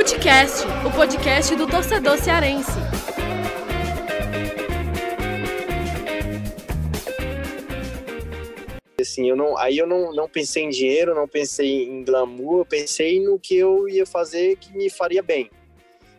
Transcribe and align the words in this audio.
Futecast, 0.00 0.64
o 0.86 0.90
podcast 0.96 1.54
do 1.56 1.66
torcedor 1.66 2.16
cearense. 2.16 2.70
Assim, 8.98 9.28
eu 9.28 9.36
não, 9.36 9.58
aí 9.58 9.76
eu 9.76 9.86
não, 9.86 10.10
não 10.14 10.26
pensei 10.26 10.62
em 10.64 10.70
dinheiro, 10.70 11.14
não 11.14 11.28
pensei 11.28 11.84
em 11.84 12.02
glamour, 12.02 12.60
eu 12.60 12.64
pensei 12.64 13.22
no 13.22 13.38
que 13.38 13.54
eu 13.54 13.86
ia 13.90 14.06
fazer 14.06 14.56
que 14.56 14.74
me 14.74 14.88
faria 14.88 15.22
bem. 15.22 15.50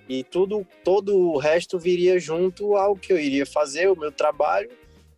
E 0.08 0.23
tudo, 0.23 0.63
todo 0.84 1.18
o 1.18 1.40
resto 1.40 1.80
viria 1.80 2.20
junto 2.20 2.76
ao 2.76 2.95
que 2.95 3.12
eu 3.12 3.18
iria 3.18 3.48
fazer, 3.48 3.90
o 3.90 3.98
meu 3.98 4.12
trabalho, 4.12 4.70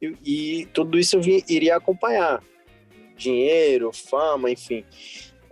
e, 0.02 0.16
e 0.24 0.66
tudo 0.68 0.98
isso 0.98 1.18
eu 1.18 1.22
iria 1.50 1.76
acompanhar. 1.76 2.42
Dinheiro, 3.18 3.92
fama, 3.92 4.50
enfim. 4.50 4.86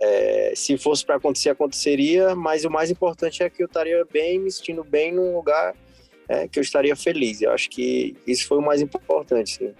É, 0.04 0.52
se 0.56 0.76
fosse 0.76 1.06
para 1.06 1.14
acontecer, 1.14 1.50
aconteceria, 1.50 2.34
mas 2.34 2.64
o 2.64 2.70
mais 2.70 2.90
importante 2.90 3.40
é 3.40 3.48
que 3.48 3.62
eu 3.62 3.66
estaria 3.66 4.04
bem, 4.12 4.40
me 4.40 4.50
sentindo 4.50 4.82
bem 4.82 5.12
num 5.12 5.36
lugar 5.36 5.74
é, 6.28 6.48
que 6.48 6.58
eu 6.58 6.62
estaria 6.62 6.96
feliz. 6.96 7.40
Eu 7.40 7.52
acho 7.52 7.70
que 7.70 8.16
isso 8.26 8.48
foi 8.48 8.58
o 8.58 8.62
mais 8.62 8.82
importante. 8.82 9.58
Sim. 9.58 9.72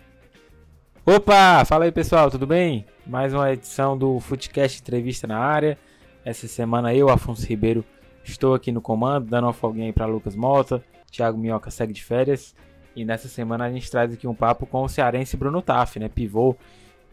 Opa, 1.04 1.64
fala 1.64 1.86
aí 1.86 1.90
pessoal, 1.90 2.30
tudo 2.30 2.46
bem? 2.46 2.86
Mais 3.04 3.34
uma 3.34 3.52
edição 3.52 3.98
do 3.98 4.20
Footcast 4.20 4.80
Entrevista 4.80 5.26
na 5.26 5.38
área. 5.38 5.76
Essa 6.24 6.46
semana 6.46 6.94
eu, 6.94 7.08
Afonso 7.08 7.44
Ribeiro, 7.44 7.84
estou 8.24 8.54
aqui 8.54 8.70
no 8.70 8.80
comando, 8.80 9.26
dando 9.28 9.46
uma 9.46 9.52
folguinha 9.52 9.86
aí 9.86 9.92
para 9.92 10.06
Lucas 10.06 10.36
Mota. 10.36 10.84
Thiago 11.10 11.36
Minhoca 11.36 11.72
segue 11.72 11.92
de 11.92 12.04
férias. 12.04 12.54
E 12.94 13.04
nessa 13.04 13.26
semana 13.26 13.64
a 13.64 13.72
gente 13.72 13.90
traz 13.90 14.12
aqui 14.12 14.28
um 14.28 14.34
papo 14.34 14.66
com 14.66 14.84
o 14.84 14.88
cearense 14.88 15.36
Bruno 15.36 15.60
Taff, 15.60 15.98
né? 15.98 16.08
Pivô 16.08 16.54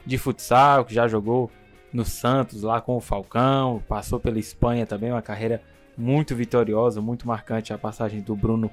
de 0.05 0.19
futsal, 0.19 0.85
que 0.85 0.93
já 0.93 1.07
jogou 1.07 1.49
no 1.91 2.05
Santos 2.05 2.63
lá 2.63 2.79
com 2.81 2.95
o 2.95 3.01
Falcão, 3.01 3.81
passou 3.87 4.19
pela 4.19 4.39
Espanha 4.39 4.85
também, 4.85 5.11
uma 5.11 5.21
carreira 5.21 5.61
muito 5.97 6.35
vitoriosa, 6.35 7.01
muito 7.01 7.27
marcante 7.27 7.73
a 7.73 7.77
passagem 7.77 8.21
do 8.21 8.35
Bruno 8.35 8.69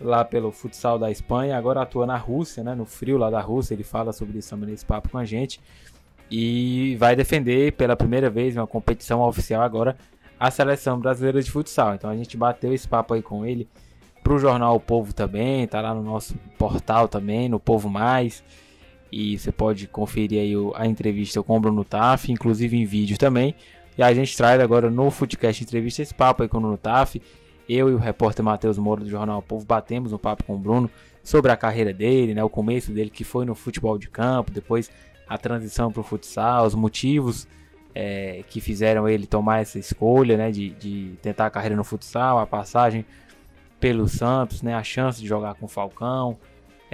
lá 0.00 0.24
pelo 0.24 0.50
futsal 0.50 0.98
da 0.98 1.10
Espanha, 1.10 1.56
agora 1.56 1.82
atua 1.82 2.06
na 2.06 2.16
Rússia, 2.16 2.64
né, 2.64 2.74
no 2.74 2.84
frio 2.84 3.16
lá 3.16 3.30
da 3.30 3.40
Rússia, 3.40 3.74
ele 3.74 3.84
fala 3.84 4.12
sobre 4.12 4.38
isso 4.38 4.50
também 4.50 4.70
nesse 4.70 4.84
papo 4.84 5.08
com 5.08 5.18
a 5.18 5.24
gente, 5.24 5.60
e 6.30 6.96
vai 6.96 7.14
defender 7.14 7.72
pela 7.72 7.94
primeira 7.96 8.30
vez 8.30 8.56
uma 8.56 8.66
competição 8.66 9.20
oficial 9.20 9.62
agora 9.62 9.96
a 10.38 10.50
seleção 10.50 10.98
brasileira 10.98 11.42
de 11.42 11.50
futsal. 11.50 11.94
Então 11.94 12.10
a 12.10 12.16
gente 12.16 12.36
bateu 12.36 12.72
esse 12.72 12.88
papo 12.88 13.14
aí 13.14 13.22
com 13.22 13.44
ele 13.44 13.68
pro 14.22 14.38
jornal 14.38 14.74
O 14.76 14.80
Povo 14.80 15.14
também, 15.14 15.66
tá 15.66 15.80
lá 15.80 15.94
no 15.94 16.02
nosso 16.02 16.34
portal 16.58 17.06
também, 17.08 17.48
no 17.48 17.60
Povo 17.60 17.88
Mais. 17.88 18.42
E 19.16 19.38
você 19.38 19.52
pode 19.52 19.86
conferir 19.86 20.40
aí 20.40 20.54
a 20.74 20.86
entrevista 20.86 21.40
com 21.42 21.56
o 21.56 21.60
Bruno 21.60 21.84
Taff, 21.84 22.32
inclusive 22.32 22.76
em 22.76 22.84
vídeo 22.84 23.16
também. 23.16 23.54
E 23.96 24.02
a 24.02 24.12
gente 24.12 24.36
traz 24.36 24.60
agora 24.60 24.90
no 24.90 25.08
Footcast 25.10 25.62
Entrevista 25.62 26.02
esse 26.02 26.12
papo 26.12 26.42
aí 26.42 26.48
com 26.48 26.58
o 26.58 26.60
Bruno 26.60 26.76
Taff 26.76 27.20
eu 27.68 27.88
e 27.88 27.94
o 27.94 27.98
repórter 27.98 28.44
Matheus 28.44 28.78
Moura 28.78 29.02
do 29.02 29.10
Jornal 29.10 29.38
o 29.38 29.42
Povo 29.42 29.64
batemos 29.64 30.12
um 30.12 30.18
papo 30.18 30.44
com 30.44 30.54
o 30.54 30.58
Bruno 30.58 30.90
sobre 31.22 31.50
a 31.50 31.56
carreira 31.56 31.92
dele, 31.92 32.34
né, 32.34 32.44
o 32.44 32.50
começo 32.50 32.92
dele 32.92 33.08
que 33.08 33.24
foi 33.24 33.46
no 33.46 33.54
futebol 33.54 33.96
de 33.96 34.08
campo, 34.08 34.50
depois 34.50 34.90
a 35.26 35.38
transição 35.38 35.90
para 35.90 36.00
o 36.00 36.04
futsal, 36.04 36.66
os 36.66 36.74
motivos 36.74 37.48
é, 37.94 38.44
que 38.50 38.60
fizeram 38.60 39.08
ele 39.08 39.26
tomar 39.26 39.60
essa 39.60 39.78
escolha 39.78 40.36
né, 40.36 40.50
de, 40.50 40.70
de 40.70 41.14
tentar 41.22 41.46
a 41.46 41.50
carreira 41.50 41.76
no 41.76 41.84
futsal, 41.84 42.38
a 42.38 42.46
passagem 42.46 43.06
pelo 43.80 44.06
Santos, 44.06 44.60
né, 44.60 44.74
a 44.74 44.82
chance 44.82 45.20
de 45.20 45.26
jogar 45.26 45.54
com 45.54 45.64
o 45.64 45.68
Falcão, 45.68 46.36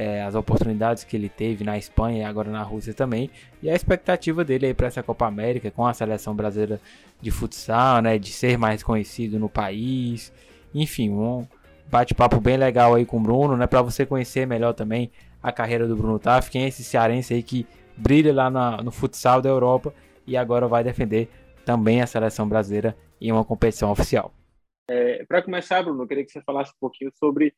é, 0.00 0.22
as 0.22 0.34
oportunidades 0.34 1.04
que 1.04 1.14
ele 1.14 1.28
teve 1.28 1.62
na 1.62 1.76
Espanha 1.76 2.22
e 2.22 2.24
agora 2.24 2.50
na 2.50 2.62
Rússia 2.62 2.94
também, 2.94 3.28
e 3.62 3.68
a 3.68 3.74
expectativa 3.74 4.42
dele 4.42 4.72
para 4.72 4.86
essa 4.86 5.02
Copa 5.02 5.26
América 5.26 5.70
com 5.70 5.86
a 5.86 5.92
seleção 5.92 6.34
brasileira 6.34 6.80
de 7.20 7.30
futsal, 7.30 8.00
né, 8.00 8.18
de 8.18 8.32
ser 8.32 8.56
mais 8.56 8.82
conhecido 8.82 9.38
no 9.38 9.46
país. 9.46 10.32
Enfim, 10.74 11.10
um 11.10 11.46
bate-papo 11.90 12.40
bem 12.40 12.56
legal 12.56 12.94
aí 12.94 13.04
com 13.04 13.18
o 13.18 13.20
Bruno, 13.20 13.58
né? 13.58 13.66
Para 13.66 13.82
você 13.82 14.06
conhecer 14.06 14.46
melhor 14.46 14.72
também 14.72 15.10
a 15.42 15.52
carreira 15.52 15.86
do 15.86 15.94
Bruno 15.94 16.18
Taff, 16.18 16.50
quem 16.50 16.62
é 16.62 16.68
esse 16.68 16.82
cearense 16.82 17.34
aí 17.34 17.42
que 17.42 17.66
brilha 17.94 18.32
lá 18.32 18.48
na, 18.48 18.82
no 18.82 18.90
futsal 18.90 19.42
da 19.42 19.50
Europa 19.50 19.92
e 20.26 20.34
agora 20.34 20.66
vai 20.66 20.82
defender 20.82 21.28
também 21.62 22.00
a 22.00 22.06
seleção 22.06 22.48
brasileira 22.48 22.96
em 23.20 23.30
uma 23.30 23.44
competição 23.44 23.90
oficial. 23.90 24.32
É, 24.88 25.26
Para 25.26 25.42
começar, 25.42 25.82
Bruno, 25.82 26.04
eu 26.04 26.06
queria 26.06 26.24
que 26.24 26.32
você 26.32 26.40
falasse 26.40 26.70
um 26.70 26.80
pouquinho 26.80 27.10
sobre 27.18 27.54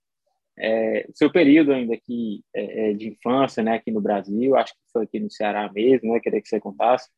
é, 0.63 1.09
seu 1.13 1.31
período 1.31 1.73
ainda 1.73 1.95
aqui 1.95 2.45
é, 2.55 2.91
é, 2.91 2.93
de 2.95 3.09
infância, 3.09 3.63
né, 3.63 3.75
aqui 3.75 3.91
no 3.91 4.01
Brasil, 4.01 4.57
acho 4.57 4.73
que 4.73 4.81
foi 4.93 5.05
aqui 5.05 5.19
no 5.19 5.31
Ceará 5.31 5.71
mesmo, 5.73 6.13
né, 6.13 6.21
queria 6.21 6.41
que 6.41 6.49
você 6.49 6.61
contasse 6.61 7.09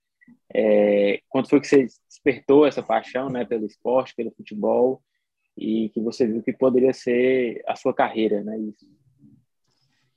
é, 0.53 1.21
quando 1.29 1.49
foi 1.49 1.61
que 1.61 1.67
você 1.67 1.87
despertou 2.09 2.67
essa 2.67 2.83
paixão, 2.83 3.29
né, 3.29 3.45
pelo 3.45 3.67
esporte, 3.67 4.15
pelo 4.15 4.31
futebol, 4.31 5.03
e 5.57 5.89
que 5.91 6.01
você 6.01 6.27
viu 6.27 6.43
que 6.43 6.53
poderia 6.53 6.93
ser 6.93 7.63
a 7.67 7.77
sua 7.77 7.95
carreira, 7.95 8.43
né? 8.43 8.59
Isso. 8.59 8.87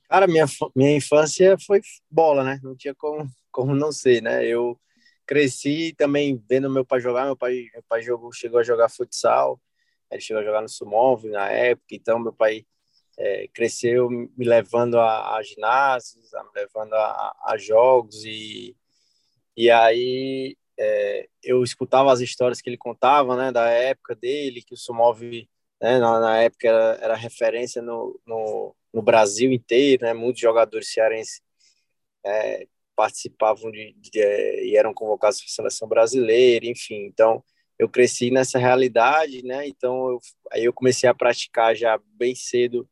Cara, 0.10 0.26
minha, 0.26 0.46
minha 0.76 0.96
infância 0.96 1.56
foi 1.60 1.82
bola, 2.10 2.44
né? 2.44 2.60
Não 2.64 2.76
tinha 2.76 2.96
como, 2.96 3.30
como 3.52 3.76
não 3.76 3.92
ser, 3.92 4.22
né? 4.22 4.46
Eu 4.48 4.80
cresci 5.28 5.94
também 5.96 6.42
vendo 6.50 6.70
meu 6.70 6.86
pai 6.86 7.00
jogar. 7.00 7.26
Meu 7.26 7.38
pai, 7.38 7.68
meu 7.72 7.84
pai 7.88 8.02
jogou, 8.02 8.32
chegou 8.32 8.60
a 8.60 8.64
jogar 8.64 8.90
futsal, 8.90 9.62
ele 10.10 10.22
chegou 10.22 10.42
a 10.42 10.46
jogar 10.46 10.62
no 10.62 10.70
Sumov 10.70 11.28
na 11.28 11.52
época, 11.52 11.88
então 11.92 12.18
meu 12.18 12.34
pai 12.34 12.66
é, 13.18 13.48
cresceu 13.48 14.10
me 14.10 14.46
levando 14.46 15.00
a, 15.00 15.38
a 15.38 15.44
ginásios, 15.44 16.32
me 16.32 16.62
levando 16.62 16.94
a, 16.94 17.36
a, 17.46 17.58
jogos 17.58 18.24
e, 18.24 18.76
e 19.56 19.72
aí 19.72 20.56
é, 20.80 21.28
eu 21.44 21.64
escutava 21.64 22.14
as 22.14 22.20
histórias 22.20 22.62
que 22.62 22.70
ele 22.70 22.78
contava, 22.78 23.36
né, 23.36 23.52
da 23.52 23.68
época 23.70 24.16
dele, 24.16 24.62
que 24.62 24.76
o 24.76 24.78
Sumov, 24.78 25.20
né, 25.82 25.98
na, 26.00 26.20
na, 26.20 26.38
época 26.44 26.68
era, 26.68 27.00
era 27.02 27.16
referência 27.16 27.82
no, 27.82 28.20
no, 28.26 28.76
no, 28.94 29.02
Brasil 29.02 29.52
inteiro, 29.52 30.06
né, 30.06 30.14
muitos 30.14 30.42
jogadores 30.42 30.92
cearenses 30.92 31.42
é, 32.24 32.68
participavam 32.96 33.72
de, 33.72 33.94
de, 33.94 34.12
de, 34.12 34.20
é, 34.22 34.66
e 34.66 34.78
eram 34.78 34.94
convocados 34.94 35.40
para 35.40 35.48
a 35.48 35.50
seleção 35.50 35.88
brasileira, 35.88 36.68
enfim, 36.68 37.06
então 37.06 37.44
eu 37.80 37.90
cresci 37.90 38.30
nessa 38.30 38.60
realidade, 38.60 39.44
né, 39.44 39.68
então 39.68 40.12
eu, 40.12 40.20
aí 40.52 40.66
eu 40.66 40.74
comecei 40.74 41.10
a 41.10 41.16
praticar 41.16 41.76
já 41.76 42.00
bem 42.16 42.36
cedo, 42.36 42.88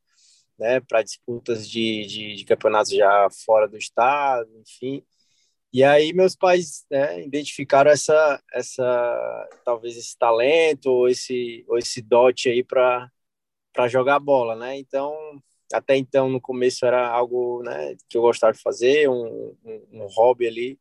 né, 0.57 0.79
para 0.79 1.03
disputas 1.03 1.69
de, 1.69 2.05
de, 2.05 2.35
de 2.35 2.45
campeonatos 2.45 2.91
já 2.91 3.27
fora 3.45 3.67
do 3.67 3.77
estado, 3.77 4.49
enfim, 4.59 5.03
e 5.73 5.83
aí 5.83 6.13
meus 6.13 6.35
pais 6.35 6.85
né, 6.89 7.23
identificaram 7.23 7.91
essa, 7.91 8.41
essa, 8.53 9.49
talvez 9.65 9.97
esse 9.97 10.17
talento 10.17 10.87
ou 10.87 11.09
esse, 11.09 11.65
ou 11.67 11.77
esse 11.77 12.01
dote 12.01 12.49
aí 12.49 12.63
para 12.63 13.09
para 13.73 13.89
jogar 13.89 14.19
bola, 14.19 14.55
né? 14.55 14.77
Então, 14.77 15.13
até 15.73 15.97
então 15.97 16.29
no 16.29 16.39
começo 16.39 16.85
era 16.85 17.07
algo, 17.09 17.61
né, 17.63 17.95
que 18.07 18.17
eu 18.17 18.21
gostava 18.21 18.53
de 18.53 18.61
fazer, 18.61 19.09
um, 19.09 19.53
um, 19.65 19.87
um 19.91 20.07
hobby 20.07 20.47
ali, 20.47 20.79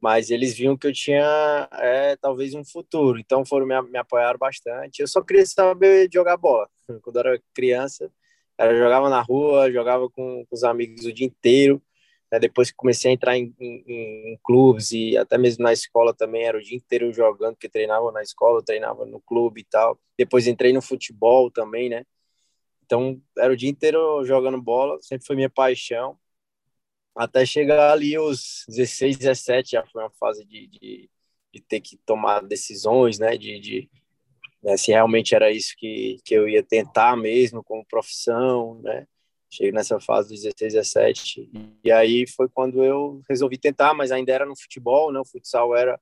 mas 0.00 0.30
eles 0.30 0.54
viam 0.54 0.76
que 0.76 0.86
eu 0.86 0.92
tinha 0.92 1.68
é, 1.72 2.16
talvez 2.16 2.54
um 2.54 2.64
futuro, 2.64 3.18
então 3.18 3.44
foram 3.44 3.66
me, 3.66 3.80
me 3.82 4.00
bastante. 4.38 5.00
Eu 5.00 5.08
só 5.08 5.22
queria 5.22 5.46
saber 5.46 6.08
jogar 6.12 6.36
bola. 6.36 6.68
Quando 7.02 7.18
era 7.18 7.40
criança, 7.54 8.10
eu 8.58 8.78
jogava 8.78 9.08
na 9.08 9.20
rua, 9.20 9.70
jogava 9.70 10.08
com, 10.10 10.44
com 10.46 10.54
os 10.54 10.64
amigos 10.64 11.04
o 11.06 11.12
dia 11.12 11.26
inteiro 11.26 11.82
né, 12.32 12.38
depois 12.38 12.70
que 12.70 12.76
comecei 12.76 13.10
a 13.10 13.14
entrar 13.14 13.36
em, 13.36 13.54
em, 13.60 13.84
em, 14.32 14.38
clubes 14.42 14.90
e 14.92 15.18
até 15.18 15.36
mesmo 15.36 15.62
na 15.62 15.72
escola 15.72 16.14
também, 16.14 16.44
era 16.44 16.56
o 16.56 16.62
dia 16.62 16.76
inteiro 16.76 17.12
jogando, 17.12 17.54
porque 17.54 17.68
treinava 17.68 18.10
na 18.10 18.22
escola, 18.22 18.64
treinava 18.64 19.04
no 19.04 19.20
clube 19.20 19.60
e 19.60 19.64
tal. 19.64 20.00
Depois 20.16 20.46
entrei 20.46 20.72
no 20.72 20.80
futebol 20.80 21.50
também, 21.50 21.90
né? 21.90 22.06
Então, 22.84 23.20
era 23.38 23.52
o 23.52 23.56
dia 23.56 23.68
inteiro 23.70 24.24
jogando 24.24 24.60
bola, 24.60 24.98
sempre 25.02 25.26
foi 25.26 25.36
minha 25.36 25.50
paixão. 25.50 26.18
Até 27.14 27.44
chegar 27.44 27.92
ali 27.92 28.18
os 28.18 28.64
16, 28.68 29.18
17, 29.18 29.72
já 29.72 29.86
foi 29.86 30.02
uma 30.02 30.10
fase 30.12 30.44
de, 30.46 30.66
de, 30.68 31.10
de 31.52 31.60
ter 31.60 31.80
que 31.80 31.98
tomar 31.98 32.40
decisões, 32.42 33.18
né? 33.18 33.36
De, 33.36 33.60
de 33.60 33.90
né, 34.62 34.76
se 34.76 34.92
realmente 34.92 35.34
era 35.34 35.50
isso 35.50 35.74
que, 35.76 36.18
que 36.24 36.34
eu 36.34 36.48
ia 36.48 36.62
tentar 36.62 37.16
mesmo 37.16 37.62
como 37.64 37.84
profissão, 37.84 38.80
né? 38.82 39.06
Cheguei 39.50 39.72
nessa 39.72 40.00
fase 40.00 40.30
dos 40.30 40.40
16, 40.42 40.72
17. 40.72 41.50
E 41.84 41.92
aí 41.92 42.26
foi 42.26 42.48
quando 42.48 42.82
eu 42.82 43.20
resolvi 43.28 43.58
tentar, 43.58 43.92
mas 43.92 44.10
ainda 44.10 44.32
era 44.32 44.46
no 44.46 44.56
futebol, 44.56 45.12
né? 45.12 45.20
O 45.20 45.26
futsal 45.26 45.76
era. 45.76 46.00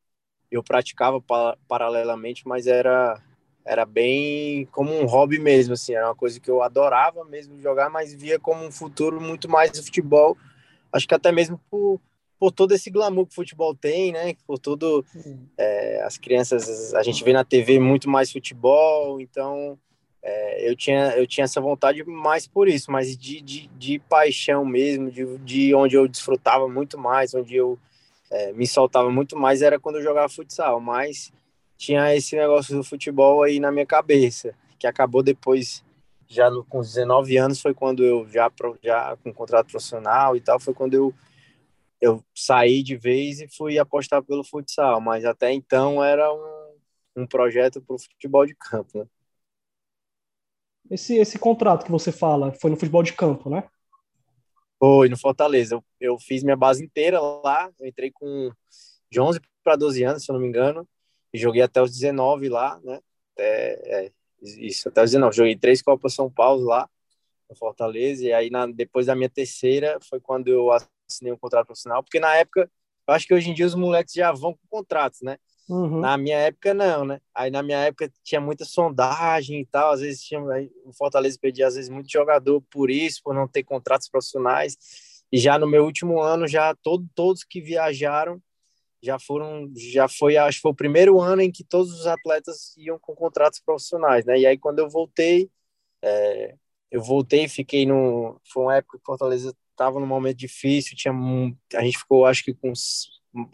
Eu 0.50 0.62
praticava 0.62 1.20
pa 1.20 1.56
paralelamente, 1.66 2.46
mas 2.46 2.66
era 2.66 3.20
era 3.64 3.84
bem 3.84 4.66
como 4.72 4.92
um 4.92 5.06
hobby 5.06 5.38
mesmo, 5.38 5.74
assim, 5.74 5.94
era 5.94 6.08
uma 6.08 6.14
coisa 6.14 6.40
que 6.40 6.50
eu 6.50 6.62
adorava 6.62 7.24
mesmo 7.24 7.60
jogar, 7.60 7.90
mas 7.90 8.12
via 8.14 8.38
como 8.38 8.64
um 8.64 8.72
futuro 8.72 9.20
muito 9.20 9.48
mais 9.48 9.70
do 9.70 9.82
futebol. 9.82 10.36
Acho 10.92 11.06
que 11.06 11.14
até 11.14 11.30
mesmo 11.30 11.60
por, 11.70 12.00
por 12.40 12.50
todo 12.50 12.72
esse 12.72 12.90
glamour 12.90 13.26
que 13.26 13.32
o 13.32 13.34
futebol 13.36 13.74
tem, 13.74 14.12
né? 14.12 14.34
Por 14.46 14.58
todo 14.58 15.04
é, 15.56 16.02
as 16.02 16.16
crianças, 16.16 16.94
a 16.94 17.02
gente 17.02 17.22
vê 17.22 17.32
na 17.32 17.44
TV 17.44 17.78
muito 17.78 18.08
mais 18.08 18.32
futebol, 18.32 19.20
então 19.20 19.78
é, 20.22 20.68
eu, 20.68 20.74
tinha, 20.74 21.10
eu 21.16 21.26
tinha 21.26 21.44
essa 21.44 21.60
vontade 21.60 22.02
mais 22.04 22.46
por 22.46 22.66
isso, 22.66 22.90
mas 22.90 23.16
de, 23.16 23.40
de, 23.40 23.68
de 23.68 23.98
paixão 23.98 24.64
mesmo, 24.64 25.10
de, 25.10 25.38
de 25.38 25.74
onde 25.74 25.96
eu 25.96 26.08
desfrutava 26.08 26.66
muito 26.66 26.98
mais, 26.98 27.34
onde 27.34 27.56
eu 27.56 27.78
é, 28.30 28.52
me 28.52 28.66
soltava 28.66 29.10
muito 29.10 29.36
mais, 29.36 29.60
era 29.60 29.78
quando 29.78 29.96
eu 29.96 30.02
jogava 30.02 30.28
futsal. 30.28 30.80
Mas 30.80 31.32
tinha 31.76 32.14
esse 32.14 32.36
negócio 32.36 32.76
do 32.76 32.84
futebol 32.84 33.42
aí 33.42 33.60
na 33.60 33.72
minha 33.72 33.86
cabeça, 33.86 34.54
que 34.78 34.86
acabou 34.86 35.22
depois, 35.22 35.84
já 36.26 36.50
no, 36.50 36.64
com 36.64 36.80
19 36.80 37.36
anos, 37.36 37.60
foi 37.60 37.74
quando 37.74 38.04
eu 38.04 38.26
já, 38.28 38.50
já 38.82 39.16
com 39.22 39.32
contrato 39.32 39.70
profissional 39.70 40.36
e 40.36 40.40
tal, 40.40 40.60
foi 40.60 40.74
quando 40.74 40.94
eu, 40.94 41.14
eu 42.00 42.24
saí 42.34 42.82
de 42.82 42.96
vez 42.96 43.40
e 43.40 43.48
fui 43.48 43.78
apostar 43.78 44.22
pelo 44.22 44.42
futsal, 44.44 45.00
mas 45.00 45.24
até 45.24 45.52
então 45.52 46.02
era 46.02 46.32
um, 46.32 47.22
um 47.22 47.26
projeto 47.26 47.80
para 47.82 47.94
o 47.94 47.98
futebol 47.98 48.46
de 48.46 48.54
campo, 48.54 48.98
né? 48.98 49.06
Esse, 50.90 51.16
esse 51.16 51.38
contrato 51.38 51.84
que 51.84 51.90
você 51.90 52.10
fala 52.10 52.52
foi 52.54 52.70
no 52.70 52.76
futebol 52.76 53.02
de 53.02 53.12
campo, 53.12 53.48
né? 53.48 53.68
Foi, 54.78 55.08
no 55.08 55.16
Fortaleza. 55.16 55.74
Eu, 55.74 55.84
eu 56.00 56.18
fiz 56.18 56.42
minha 56.42 56.56
base 56.56 56.82
inteira 56.82 57.20
lá, 57.20 57.70
eu 57.78 57.86
entrei 57.86 58.10
com 58.10 58.50
de 59.10 59.20
11 59.20 59.40
para 59.62 59.76
12 59.76 60.02
anos, 60.02 60.24
se 60.24 60.30
eu 60.30 60.34
não 60.34 60.40
me 60.40 60.48
engano, 60.48 60.88
e 61.32 61.38
joguei 61.38 61.62
até 61.62 61.82
os 61.82 61.90
19 61.90 62.48
lá, 62.48 62.80
né? 62.82 63.00
Até, 63.34 64.06
é, 64.06 64.12
isso, 64.42 64.88
até 64.88 65.02
os 65.02 65.10
19. 65.10 65.36
Joguei 65.36 65.56
três 65.56 65.82
Copas 65.82 66.14
São 66.14 66.30
Paulo 66.30 66.64
lá, 66.64 66.88
no 67.48 67.56
Fortaleza, 67.56 68.24
e 68.24 68.32
aí 68.32 68.50
na, 68.50 68.66
depois 68.66 69.06
da 69.06 69.14
minha 69.14 69.28
terceira 69.28 69.98
foi 70.08 70.20
quando 70.20 70.48
eu 70.48 70.70
assinei 71.10 71.32
um 71.32 71.38
contrato 71.38 71.66
profissional, 71.66 72.02
porque 72.02 72.20
na 72.20 72.34
época, 72.36 72.70
eu 73.06 73.14
acho 73.14 73.26
que 73.26 73.34
hoje 73.34 73.50
em 73.50 73.54
dia 73.54 73.66
os 73.66 73.74
moleques 73.74 74.14
já 74.14 74.32
vão 74.32 74.52
com 74.52 74.78
contratos, 74.78 75.20
né? 75.22 75.36
Uhum. 75.68 76.00
Na 76.00 76.16
minha 76.16 76.36
época, 76.36 76.74
não, 76.74 77.04
né? 77.04 77.20
Aí 77.34 77.50
na 77.50 77.62
minha 77.62 77.78
época 77.78 78.10
tinha 78.24 78.40
muita 78.40 78.64
sondagem 78.64 79.60
e 79.60 79.66
tal, 79.66 79.92
às 79.92 80.00
vezes 80.00 80.22
tinha, 80.22 80.40
o 80.84 80.92
Fortaleza 80.92 81.38
pedia 81.40 81.66
às 81.66 81.76
vezes 81.76 81.88
muito 81.88 82.10
jogador 82.10 82.60
por 82.70 82.90
isso, 82.90 83.20
por 83.22 83.34
não 83.34 83.46
ter 83.46 83.62
contratos 83.62 84.08
profissionais. 84.08 84.76
E 85.30 85.38
já 85.38 85.58
no 85.58 85.68
meu 85.68 85.84
último 85.84 86.20
ano, 86.20 86.48
já 86.48 86.74
todo, 86.82 87.06
todos 87.14 87.44
que 87.44 87.60
viajaram 87.60 88.42
já 89.02 89.18
foram, 89.18 89.70
já 89.76 90.08
foi, 90.08 90.36
acho 90.36 90.58
que 90.58 90.62
foi 90.62 90.72
o 90.72 90.74
primeiro 90.74 91.20
ano 91.20 91.42
em 91.42 91.50
que 91.50 91.64
todos 91.64 91.92
os 92.00 92.06
atletas 92.06 92.76
iam 92.76 92.98
com 92.98 93.14
contratos 93.14 93.60
profissionais, 93.60 94.24
né? 94.26 94.38
E 94.38 94.46
aí 94.46 94.58
quando 94.58 94.80
eu 94.80 94.90
voltei, 94.90 95.50
é, 96.02 96.54
eu 96.90 97.02
voltei, 97.02 97.48
fiquei 97.48 97.86
no, 97.86 98.40
foi 98.52 98.64
uma 98.64 98.76
época 98.76 98.98
que 98.98 99.04
Fortaleza 99.04 99.54
estava 99.80 99.98
num 99.98 100.06
momento 100.06 100.36
difícil, 100.36 100.94
tinha, 100.94 101.14
a 101.74 101.82
gente 101.82 101.98
ficou, 101.98 102.26
acho 102.26 102.44
que 102.44 102.52
com 102.52 102.72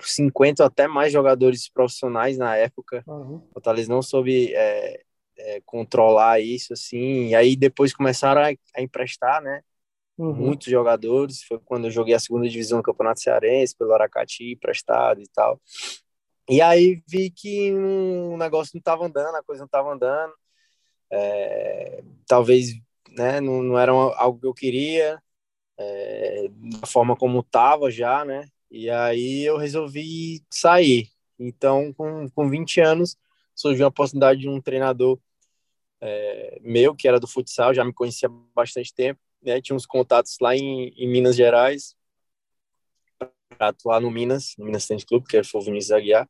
50 0.00 0.62
ou 0.62 0.66
até 0.66 0.88
mais 0.88 1.12
jogadores 1.12 1.68
profissionais 1.68 2.36
na 2.36 2.56
época. 2.56 3.04
Uhum. 3.06 3.36
O 3.36 3.52
Fortaleza 3.52 3.88
não 3.88 4.02
soube 4.02 4.52
é, 4.52 5.02
é, 5.38 5.62
controlar 5.64 6.40
isso, 6.40 6.72
assim. 6.72 7.28
E 7.28 7.34
aí 7.34 7.54
depois 7.54 7.94
começaram 7.94 8.42
a, 8.42 8.48
a 8.76 8.82
emprestar, 8.82 9.40
né? 9.40 9.62
Uhum. 10.18 10.34
Muitos 10.34 10.66
jogadores. 10.66 11.44
Foi 11.44 11.60
quando 11.60 11.84
eu 11.84 11.90
joguei 11.90 12.14
a 12.14 12.18
segunda 12.18 12.48
divisão 12.48 12.80
do 12.80 12.84
Campeonato 12.84 13.20
Cearense, 13.20 13.76
pelo 13.76 13.92
Aracati, 13.92 14.52
emprestado 14.52 15.20
e 15.20 15.28
tal. 15.32 15.60
E 16.48 16.60
aí 16.60 17.02
vi 17.06 17.30
que 17.30 17.72
o 17.72 18.32
um 18.32 18.36
negócio 18.36 18.72
não 18.74 18.80
estava 18.80 19.06
andando, 19.06 19.36
a 19.36 19.42
coisa 19.42 19.60
não 19.60 19.66
estava 19.66 19.92
andando. 19.92 20.32
É, 21.12 22.02
talvez 22.26 22.72
né, 23.10 23.40
não, 23.40 23.62
não 23.62 23.78
era 23.78 23.92
algo 23.92 24.40
que 24.40 24.46
eu 24.46 24.54
queria, 24.54 25.20
é, 25.78 26.48
da 26.80 26.86
forma 26.86 27.16
como 27.16 27.40
estava 27.40 27.90
já, 27.90 28.24
né? 28.24 28.48
E 28.70 28.90
aí 28.90 29.44
eu 29.44 29.56
resolvi 29.56 30.44
sair. 30.50 31.08
Então, 31.38 31.92
com, 31.92 32.28
com 32.30 32.48
20 32.48 32.80
anos, 32.80 33.16
surgiu 33.54 33.86
a 33.86 33.88
oportunidade 33.88 34.40
de 34.40 34.48
um 34.48 34.60
treinador 34.60 35.18
é, 36.00 36.58
meu, 36.62 36.94
que 36.94 37.08
era 37.08 37.20
do 37.20 37.26
futsal, 37.26 37.74
já 37.74 37.84
me 37.84 37.92
conhecia 37.92 38.28
há 38.28 38.32
bastante 38.54 38.94
tempo, 38.94 39.20
né? 39.42 39.60
Tinha 39.60 39.76
uns 39.76 39.86
contatos 39.86 40.36
lá 40.40 40.54
em, 40.54 40.88
em 40.96 41.08
Minas 41.08 41.36
Gerais, 41.36 41.96
para 43.18 43.68
atuar 43.68 44.00
no 44.00 44.10
Minas, 44.10 44.54
no 44.58 44.66
Minas 44.66 44.86
Tênis 44.86 45.04
Clube, 45.04 45.26
que 45.26 45.42
foi 45.42 45.60
o 45.60 45.64
Vinícius 45.64 45.92
Aguiar, 45.92 46.28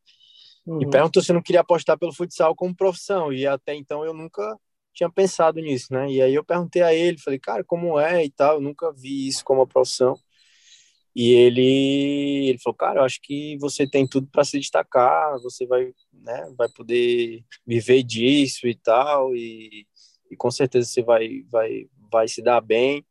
uhum. 0.64 0.82
e 0.82 0.88
perguntou 0.88 1.22
se 1.22 1.32
eu 1.32 1.34
não 1.34 1.42
queria 1.42 1.60
apostar 1.60 1.98
pelo 1.98 2.12
futsal 2.12 2.54
como 2.54 2.76
profissão, 2.76 3.32
e 3.32 3.46
até 3.46 3.74
então 3.74 4.04
eu 4.04 4.14
nunca 4.14 4.56
tinha 4.96 5.10
pensado 5.10 5.60
nisso, 5.60 5.92
né? 5.92 6.10
E 6.10 6.22
aí 6.22 6.34
eu 6.34 6.42
perguntei 6.42 6.82
a 6.82 6.92
ele, 6.94 7.18
falei, 7.18 7.38
cara, 7.38 7.62
como 7.62 8.00
é 8.00 8.24
e 8.24 8.30
tal, 8.30 8.54
eu 8.54 8.60
nunca 8.62 8.90
vi 8.92 9.28
isso 9.28 9.44
como 9.44 9.60
uma 9.60 9.66
profissão. 9.66 10.18
E 11.14 11.32
ele, 11.32 12.48
ele 12.48 12.58
falou, 12.58 12.76
cara, 12.76 13.00
eu 13.00 13.04
acho 13.04 13.20
que 13.22 13.58
você 13.58 13.88
tem 13.88 14.06
tudo 14.06 14.26
para 14.30 14.44
se 14.44 14.58
destacar, 14.58 15.38
você 15.42 15.66
vai, 15.66 15.92
né, 16.12 16.52
vai 16.56 16.68
poder 16.68 17.44
viver 17.66 18.02
disso 18.02 18.66
e 18.66 18.74
tal, 18.74 19.34
e, 19.34 19.86
e 20.30 20.36
com 20.36 20.50
certeza 20.50 20.86
você 20.88 21.02
vai, 21.02 21.42
vai, 21.50 21.88
vai 22.10 22.28
se 22.28 22.42
dar 22.42 22.60
bem. 22.60 23.04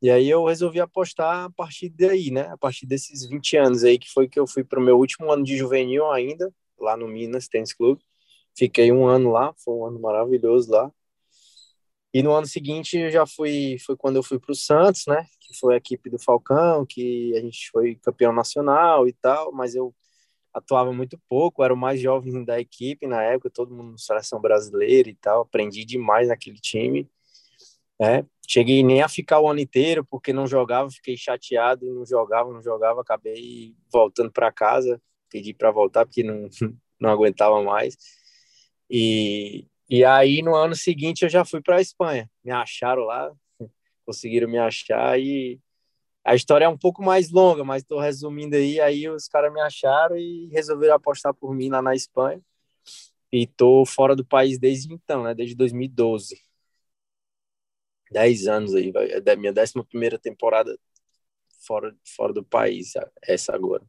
E 0.00 0.10
aí 0.10 0.30
eu 0.30 0.44
resolvi 0.44 0.80
apostar 0.80 1.46
a 1.46 1.50
partir 1.50 1.88
daí, 1.90 2.30
né, 2.30 2.42
a 2.42 2.56
partir 2.56 2.86
desses 2.86 3.28
20 3.28 3.56
anos 3.56 3.84
aí, 3.84 3.98
que 3.98 4.10
foi 4.10 4.28
que 4.28 4.38
eu 4.38 4.46
fui 4.46 4.62
para 4.64 4.80
o 4.80 4.82
meu 4.82 4.98
último 4.98 5.30
ano 5.32 5.42
de 5.44 5.56
juvenil 5.56 6.10
ainda, 6.10 6.52
lá 6.78 6.96
no 6.96 7.08
Minas 7.08 7.48
Tênis 7.48 7.72
Clube. 7.72 8.02
Fiquei 8.56 8.92
um 8.92 9.06
ano 9.06 9.30
lá, 9.32 9.54
foi 9.64 9.74
um 9.74 9.86
ano 9.86 10.00
maravilhoso 10.00 10.70
lá. 10.70 10.92
E 12.12 12.22
no 12.22 12.32
ano 12.32 12.46
seguinte 12.46 12.96
eu 12.96 13.10
já 13.10 13.26
fui, 13.26 13.76
foi 13.84 13.96
quando 13.96 14.16
eu 14.16 14.22
fui 14.22 14.38
para 14.38 14.52
o 14.52 14.54
Santos, 14.54 15.04
né? 15.06 15.26
Que 15.40 15.58
foi 15.58 15.74
a 15.74 15.76
equipe 15.76 16.08
do 16.10 16.18
Falcão, 16.18 16.86
que 16.86 17.34
a 17.36 17.40
gente 17.40 17.70
foi 17.70 17.96
campeão 17.96 18.32
nacional 18.32 19.06
e 19.06 19.12
tal, 19.12 19.52
mas 19.52 19.74
eu 19.74 19.94
atuava 20.52 20.92
muito 20.92 21.18
pouco, 21.28 21.62
era 21.62 21.72
o 21.72 21.76
mais 21.76 22.00
jovem 22.00 22.44
da 22.44 22.60
equipe 22.60 23.06
na 23.06 23.22
época, 23.22 23.50
todo 23.50 23.74
mundo 23.74 23.98
seleção 23.98 24.40
brasileira 24.40 25.08
e 25.10 25.14
tal, 25.14 25.42
aprendi 25.42 25.84
demais 25.84 26.28
naquele 26.28 26.58
time, 26.58 27.08
né? 28.00 28.24
Cheguei 28.48 28.82
nem 28.82 29.02
a 29.02 29.08
ficar 29.08 29.40
o 29.40 29.48
ano 29.48 29.60
inteiro 29.60 30.04
porque 30.06 30.32
não 30.32 30.46
jogava, 30.46 30.90
fiquei 30.90 31.16
chateado 31.16 31.86
não 31.94 32.06
jogava, 32.06 32.52
não 32.52 32.62
jogava, 32.62 33.02
acabei 33.02 33.74
voltando 33.92 34.32
para 34.32 34.50
casa, 34.52 35.00
pedi 35.30 35.52
para 35.54 35.70
voltar 35.70 36.06
porque 36.06 36.22
não 36.22 36.48
não 37.00 37.10
aguentava 37.10 37.62
mais. 37.62 37.96
E 38.90 39.66
e 39.88 40.04
aí, 40.04 40.42
no 40.42 40.54
ano 40.54 40.74
seguinte, 40.74 41.22
eu 41.22 41.28
já 41.28 41.44
fui 41.44 41.62
para 41.62 41.76
a 41.76 41.80
Espanha. 41.80 42.30
Me 42.44 42.50
acharam 42.50 43.04
lá, 43.04 43.32
conseguiram 44.04 44.48
me 44.48 44.58
achar 44.58 45.18
e 45.18 45.60
a 46.24 46.34
história 46.34 46.66
é 46.66 46.68
um 46.68 46.76
pouco 46.76 47.02
mais 47.02 47.30
longa, 47.30 47.64
mas 47.64 47.82
estou 47.82 47.98
resumindo 47.98 48.54
aí. 48.56 48.80
Aí 48.80 49.08
os 49.08 49.26
caras 49.28 49.52
me 49.52 49.60
acharam 49.60 50.16
e 50.16 50.48
resolveram 50.52 50.94
apostar 50.94 51.32
por 51.32 51.54
mim 51.54 51.70
lá 51.70 51.80
na 51.80 51.94
Espanha. 51.94 52.40
E 53.32 53.46
tô 53.46 53.84
fora 53.86 54.14
do 54.14 54.24
país 54.24 54.58
desde 54.58 54.92
então, 54.92 55.22
né? 55.22 55.34
Desde 55.34 55.54
2012. 55.54 56.38
Dez 58.10 58.46
anos 58.46 58.74
aí. 58.74 58.92
É 58.94 59.20
da 59.20 59.36
minha 59.36 59.52
décima 59.52 59.84
primeira 59.84 60.18
temporada 60.18 60.78
fora, 61.66 61.96
fora 62.04 62.32
do 62.32 62.44
país, 62.44 62.92
essa 63.22 63.54
agora. 63.54 63.86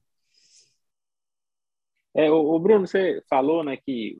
É, 2.13 2.29
o, 2.31 2.59
Bruno, 2.59 2.87
você 2.87 3.21
falou, 3.29 3.63
né, 3.63 3.77
que 3.77 4.19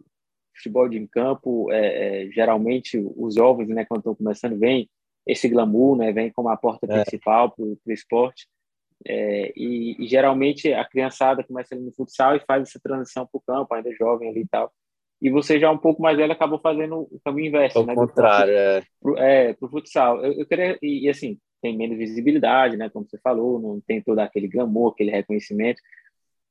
futebol 0.60 0.88
de 0.88 1.08
campo, 1.08 1.72
é, 1.72 2.25
é, 2.25 2.32
geralmente 2.32 2.98
os 3.16 3.36
jovens, 3.36 3.70
né, 3.70 3.86
quando 3.86 4.01
estão 4.01 4.16
começando, 4.16 4.60
vem 4.60 4.89
esse 5.25 5.48
glamour, 5.48 5.98
né, 5.98 6.12
vem 6.12 6.32
como 6.32 6.50
a 6.50 6.58
porta 6.58 6.86
é. 6.89 7.01
principal 7.01 7.51
para 7.51 7.66
o 7.66 7.78
esporte. 7.88 8.48
É, 9.08 9.54
e, 9.56 9.96
e, 9.98 10.08
geralmente 10.08 10.74
a 10.74 10.84
criançada 10.84 11.44
começa 11.44 11.74
ali 11.74 11.84
no 11.86 11.94
futsal 11.94 12.36
e 12.36 12.42
faz 12.42 12.68
essa 12.68 12.80
transição 12.84 13.25
para 13.25 13.38
o 13.38 13.42
campo, 13.42 13.74
ainda 13.74 13.94
jovem 13.96 14.30
ali 14.30 14.42
e 14.42 14.48
tal. 14.48 14.72
E 15.22 15.30
você 15.30 15.60
já 15.60 15.72
um 15.72 15.78
pouco 15.78 16.01
mais 16.01 16.18
velho 16.18 16.32
acabou 16.32 16.60
fazendo 16.60 17.08
o 17.10 17.20
caminho 17.24 17.48
inverso, 17.48 17.80
Ao 17.80 17.86
né? 17.86 17.96
contrário, 17.96 18.54
é. 18.54 18.84
Pro, 19.01 19.18
é, 19.18 19.54
pro 19.54 19.70
futsal. 19.70 20.24
Eu, 20.24 20.34
eu 20.34 20.46
queria, 20.46 20.78
e, 20.82 21.06
e, 21.06 21.10
assim, 21.10 21.38
tem 21.62 21.78
menos 21.78 21.98
visibilidade, 21.98 22.78
né? 22.78 22.89
Como 22.89 23.06
você 23.08 23.18
falou, 23.20 23.60
não 23.60 23.82
tem 23.82 24.01
todo 24.01 24.20
aquele 24.20 24.48
glamour, 24.48 24.92
aquele 24.92 25.12
reconhecimento. 25.12 25.82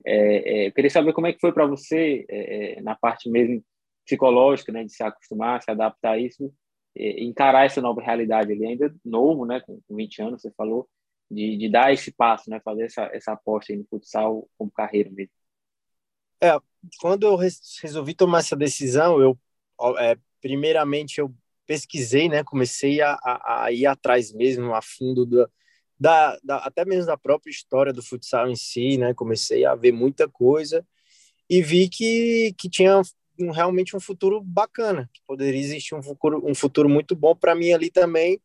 É, 0.04 0.64
é, 0.64 0.66
eu 0.68 0.72
queria 0.72 0.90
saber 0.90 1.12
como 1.12 1.26
é 1.26 1.32
que 1.32 1.40
foi 1.40 1.52
para 1.52 1.66
você, 1.66 2.24
é, 2.28 2.78
é, 2.78 2.82
na 2.82 2.94
parte 2.94 3.28
mesmo 3.28 3.62
psicológica, 4.08 4.72
né, 4.72 4.84
de 4.84 4.92
se 4.92 5.02
acostumar, 5.02 5.62
se 5.62 5.70
adaptar 5.70 6.12
a 6.12 6.18
isso, 6.18 6.50
encarar 6.96 7.66
essa 7.66 7.80
nova 7.80 8.00
realidade 8.00 8.50
ali, 8.50 8.66
ainda 8.66 8.92
novo, 9.04 9.44
né, 9.44 9.60
com 9.60 9.80
20 9.90 10.22
anos, 10.22 10.40
você 10.40 10.50
falou, 10.56 10.88
de, 11.30 11.58
de 11.58 11.70
dar 11.70 11.92
esse 11.92 12.10
passo, 12.10 12.48
né, 12.48 12.58
fazer 12.64 12.84
essa, 12.84 13.02
essa 13.12 13.32
aposta 13.32 13.76
no 13.76 13.84
futsal 13.84 14.48
como 14.56 14.70
carreira 14.70 15.10
mesmo. 15.10 15.32
É, 16.40 16.58
quando 17.00 17.26
eu 17.26 17.36
resolvi 17.36 18.14
tomar 18.14 18.38
essa 18.38 18.56
decisão, 18.56 19.20
eu, 19.20 19.38
é, 19.98 20.16
primeiramente, 20.40 21.20
eu 21.20 21.32
pesquisei, 21.66 22.30
né, 22.30 22.42
comecei 22.42 23.02
a, 23.02 23.12
a, 23.22 23.64
a 23.64 23.72
ir 23.72 23.84
atrás 23.84 24.32
mesmo, 24.32 24.74
a 24.74 24.80
fundo 24.80 25.26
da, 25.26 25.48
da, 26.00 26.38
da, 26.42 26.56
até 26.58 26.84
mesmo 26.84 27.06
da 27.06 27.16
própria 27.18 27.50
história 27.50 27.92
do 27.92 28.02
futsal 28.02 28.48
em 28.48 28.56
si, 28.56 28.96
né, 28.96 29.12
comecei 29.12 29.66
a 29.66 29.74
ver 29.74 29.92
muita 29.92 30.26
coisa 30.26 30.84
e 31.48 31.62
vi 31.62 31.88
que, 31.88 32.54
que 32.58 32.68
tinha 32.68 33.00
um, 33.38 33.50
realmente 33.50 33.96
um 33.96 34.00
futuro 34.00 34.40
bacana, 34.40 35.08
poderia 35.26 35.60
existir 35.60 35.94
um 35.94 36.02
futuro, 36.02 36.42
um 36.44 36.54
futuro 36.54 36.88
muito 36.88 37.14
bom 37.14 37.34
para 37.34 37.54
mim 37.54 37.72
ali 37.72 37.90
também. 37.90 38.40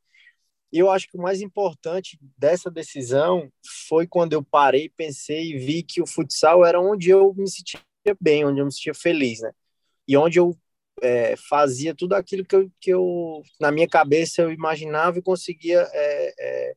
E 0.71 0.79
eu 0.79 0.89
acho 0.89 1.07
que 1.07 1.17
o 1.17 1.21
mais 1.21 1.41
importante 1.41 2.19
dessa 2.35 2.71
decisão 2.71 3.51
foi 3.87 4.07
quando 4.07 4.33
eu 4.33 4.43
parei, 4.43 4.89
pensei 4.89 5.51
e 5.51 5.57
vi 5.57 5.83
que 5.83 6.01
o 6.01 6.07
futsal 6.07 6.65
era 6.65 6.81
onde 6.81 7.11
eu 7.11 7.33
me 7.35 7.47
sentia 7.47 7.79
bem, 8.19 8.43
onde 8.43 8.59
eu 8.59 8.65
me 8.65 8.71
sentia 8.71 8.93
feliz, 8.93 9.41
né? 9.41 9.51
E 10.07 10.17
onde 10.17 10.39
eu 10.39 10.57
é, 11.01 11.35
fazia 11.35 11.93
tudo 11.93 12.13
aquilo 12.13 12.43
que 12.45 12.55
eu, 12.55 12.71
que 12.79 12.89
eu, 12.91 13.43
na 13.59 13.71
minha 13.71 13.87
cabeça, 13.87 14.41
eu 14.41 14.51
imaginava 14.51 15.19
e 15.19 15.21
conseguia 15.21 15.87
é, 15.91 16.33
é, 16.39 16.75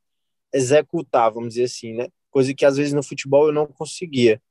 executar, 0.52 1.30
vamos 1.32 1.50
dizer 1.50 1.64
assim, 1.64 1.94
né? 1.94 2.08
Coisa 2.30 2.52
que 2.54 2.66
às 2.66 2.76
vezes 2.76 2.92
no 2.92 3.02
futebol 3.02 3.46
eu 3.46 3.52
não 3.52 3.66
conseguia. 3.66 4.42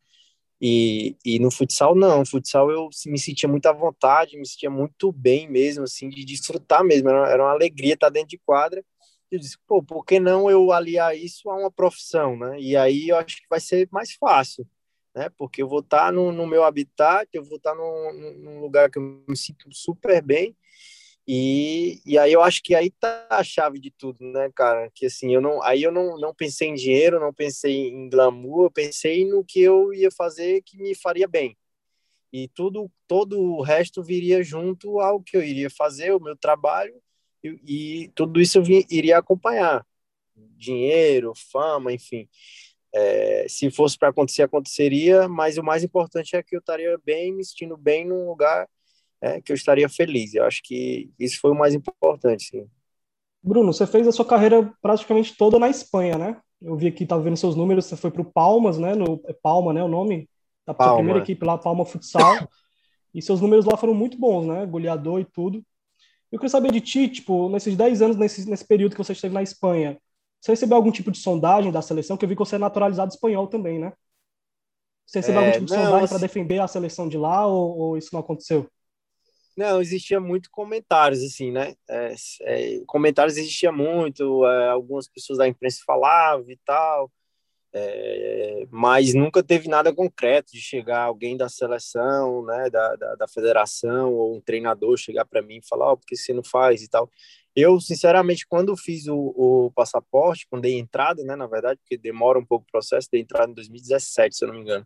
E, 0.62 1.18
e 1.26 1.40
no 1.40 1.52
futsal, 1.52 1.96
não. 1.96 2.20
No 2.20 2.26
futsal 2.26 2.72
eu 2.72 2.90
me 3.08 3.20
sentia 3.20 3.50
muito 3.50 3.66
à 3.66 3.74
vontade, 3.74 4.38
me 4.38 4.48
sentia 4.48 4.70
muito 4.70 5.12
bem 5.12 5.50
mesmo, 5.50 5.84
assim, 5.84 6.10
de 6.10 6.24
desfrutar 6.24 6.84
mesmo. 6.84 7.10
Era, 7.10 7.30
era 7.30 7.44
uma 7.44 7.52
alegria 7.52 7.94
estar 7.94 8.10
dentro 8.10 8.30
de 8.30 8.38
quadra. 8.38 8.84
Eu 9.32 9.40
disse, 9.40 9.58
pô, 9.68 9.84
por 9.84 10.06
que 10.06 10.20
não 10.20 10.50
eu 10.50 10.72
aliar 10.72 11.18
isso 11.18 11.50
a 11.50 11.56
uma 11.56 11.72
profissão, 11.72 12.38
né? 12.38 12.60
E 12.60 12.78
aí 12.78 13.10
eu 13.10 13.18
acho 13.18 13.38
que 13.38 13.48
vai 13.50 13.60
ser 13.60 13.88
mais 13.92 14.14
fácil, 14.14 14.68
né? 15.16 15.30
Porque 15.38 15.62
eu 15.62 15.68
vou 15.68 15.80
estar 15.80 16.12
no, 16.12 16.32
no 16.32 16.48
meu 16.48 16.64
habitat, 16.64 17.28
eu 17.34 17.44
vou 17.44 17.58
estar 17.58 17.76
num, 17.76 18.14
num 18.44 18.60
lugar 18.62 18.90
que 18.90 19.00
eu 19.00 19.24
me 19.28 19.36
sinto 19.36 19.68
super 19.74 20.22
bem 20.22 20.56
e, 21.28 22.02
e 22.06 22.20
aí 22.20 22.32
eu 22.32 22.42
acho 22.42 22.62
que 22.62 22.76
aí 22.76 22.92
tá 22.92 23.26
a 23.30 23.44
chave 23.44 23.80
de 23.80 23.90
tudo, 23.90 24.24
né, 24.24 24.52
cara? 24.54 24.92
Que 24.94 25.08
assim, 25.08 25.34
eu 25.34 25.42
não, 25.42 25.62
aí 25.64 25.82
eu 25.82 25.92
não, 25.92 26.20
não 26.20 26.36
pensei 26.36 26.68
em 26.70 26.76
dinheiro, 26.76 27.20
não 27.20 27.34
pensei 27.34 27.90
em 27.90 28.08
glamour, 28.10 28.66
eu 28.66 28.72
pensei 28.72 29.26
no 29.26 29.44
que 29.44 29.60
eu 29.60 29.92
ia 29.94 30.12
fazer 30.12 30.62
que 30.62 30.78
me 30.78 30.94
faria 30.94 31.28
bem. 31.28 31.58
E 32.32 32.48
tudo, 32.50 32.92
todo 33.08 33.42
o 33.42 33.62
resto 33.62 34.04
viria 34.04 34.44
junto 34.44 35.00
ao 35.00 35.22
que 35.22 35.36
eu 35.36 35.44
iria 35.44 35.70
fazer, 35.70 36.12
o 36.12 36.20
meu 36.20 36.36
trabalho, 36.36 36.94
e, 37.44 38.04
e 38.04 38.08
tudo 38.10 38.40
isso 38.40 38.60
eu 38.60 38.64
vi, 38.64 38.86
iria 38.90 39.18
acompanhar. 39.18 39.86
Dinheiro, 40.36 41.34
fama, 41.52 41.92
enfim. 41.92 42.30
É, 42.94 43.48
se 43.50 43.72
fosse 43.72 43.98
para 43.98 44.10
acontecer, 44.10 44.44
aconteceria, 44.44 45.28
mas 45.28 45.58
o 45.58 45.64
mais 45.64 45.84
importante 45.84 46.36
é 46.36 46.44
que 46.44 46.56
eu 46.56 46.60
estaria 46.60 46.98
bem, 47.04 47.34
me 47.34 47.44
sentindo 47.44 47.76
bem 47.78 48.06
num 48.06 48.28
lugar 48.28 48.70
é, 49.22 49.42
que 49.42 49.52
eu 49.52 49.56
estaria 49.56 49.88
feliz. 49.90 50.34
Eu 50.34 50.46
acho 50.46 50.62
que 50.64 51.12
isso 51.20 51.40
foi 51.40 51.52
o 51.52 51.56
mais 51.56 51.74
importante, 51.74 52.46
sim. 52.46 52.68
Bruno, 53.42 53.72
você 53.72 53.86
fez 53.86 54.08
a 54.08 54.12
sua 54.12 54.26
carreira 54.26 54.74
praticamente 54.82 55.36
toda 55.38 55.60
na 55.60 55.70
Espanha, 55.70 56.18
né? 56.18 56.42
Eu 56.62 56.76
vi 56.76 56.88
aqui, 56.88 57.04
estava 57.04 57.22
vendo 57.22 57.38
seus 57.38 57.56
números, 57.56 57.86
você 57.86 57.96
foi 57.96 58.10
para 58.10 58.22
o 58.22 58.26
Palmas, 58.32 58.80
né? 58.80 58.96
No, 58.96 59.22
é 59.26 59.34
Palma, 59.34 59.72
né? 59.72 59.84
O 59.84 59.88
nome 59.88 60.28
da 60.66 60.74
Palma. 60.74 60.96
primeira 60.96 61.20
equipe 61.20 61.46
lá, 61.46 61.58
Palma 61.58 61.86
Futsal. 61.86 62.48
e 63.14 63.22
seus 63.22 63.40
números 63.40 63.66
lá 63.66 63.78
foram 63.78 63.94
muito 63.94 64.18
bons, 64.18 64.48
né? 64.48 64.66
Goleador 64.66 65.20
e 65.20 65.26
tudo. 65.26 65.64
Eu 66.32 66.40
queria 66.40 66.50
saber 66.50 66.72
de 66.72 66.82
ti, 66.82 67.08
tipo, 67.08 67.48
nesses 67.50 67.78
10 67.78 68.02
anos, 68.02 68.18
nesse, 68.18 68.50
nesse 68.50 68.66
período 68.68 68.94
que 68.94 69.04
você 69.04 69.14
esteve 69.14 69.34
na 69.34 69.44
Espanha, 69.44 69.98
você 70.42 70.52
recebeu 70.52 70.76
algum 70.76 70.92
tipo 70.92 71.12
de 71.12 71.20
sondagem 71.20 71.72
da 71.72 71.82
seleção? 71.82 72.18
Que 72.18 72.26
eu 72.26 72.30
vi 72.30 72.36
que 72.36 72.40
você 72.40 72.56
é 72.56 72.60
naturalizado 72.60 73.14
espanhol 73.14 73.48
também, 73.48 73.80
né? 73.80 73.94
Você 75.06 75.20
recebeu 75.20 75.42
é, 75.42 75.46
algum 75.46 75.54
tipo 75.54 75.66
de 75.66 75.74
não, 75.74 75.84
sondagem 75.84 76.08
para 76.08 76.18
assim 76.18 76.26
defender 76.26 76.60
a 76.60 76.68
seleção 76.68 77.08
de 77.08 77.18
lá 77.18 77.46
ou, 77.46 77.78
ou 77.78 77.98
isso 77.98 78.10
não 78.12 78.20
aconteceu? 78.20 78.70
Não, 79.56 79.82
existia 79.82 80.20
muito 80.20 80.50
comentários, 80.52 81.24
assim, 81.24 81.50
né? 81.50 81.76
É, 81.90 82.16
é, 82.42 82.82
comentários 82.86 83.38
existia 83.38 83.72
muito, 83.72 84.46
é, 84.46 84.70
algumas 84.70 85.08
pessoas 85.08 85.40
da 85.40 85.48
imprensa 85.48 85.82
falavam 85.86 86.50
e 86.50 86.58
tal, 86.66 87.10
é, 87.78 88.66
mas 88.70 89.14
nunca 89.14 89.44
teve 89.44 89.68
nada 89.70 89.94
concreto 89.94 90.52
de 90.52 90.62
chegar 90.62 91.04
alguém 91.04 91.38
da 91.38 91.50
seleção, 91.50 92.46
né, 92.46 92.70
da, 92.70 92.96
da, 92.96 93.16
da 93.16 93.28
federação, 93.28 94.14
ou 94.14 94.36
um 94.38 94.42
treinador 94.42 94.98
chegar 94.98 95.26
para 95.26 95.42
mim 95.42 95.58
e 95.58 95.68
falar, 95.68 95.88
ó, 95.88 95.92
oh, 95.94 95.98
por 95.98 96.06
que 96.06 96.16
você 96.16 96.34
não 96.34 96.44
faz 96.44 96.82
e 96.84 96.90
tal. 96.90 97.10
Eu, 97.56 97.80
sinceramente, 97.80 98.46
quando 98.48 98.76
fiz 98.76 99.08
o, 99.08 99.16
o 99.16 99.72
passaporte, 99.72 100.48
quando 100.50 100.64
dei 100.64 100.78
entrada, 100.78 101.24
né, 101.24 101.36
na 101.36 101.48
verdade, 101.48 101.80
porque 101.80 101.98
demora 101.98 102.40
um 102.40 102.46
pouco 102.46 102.66
o 102.68 102.72
processo, 102.72 103.10
dei 103.12 103.22
entrada 103.22 103.52
em 103.52 103.56
2017, 103.56 104.36
se 104.36 104.44
eu 104.44 104.48
não 104.50 104.56
me 104.56 104.62
engano. 104.62 104.86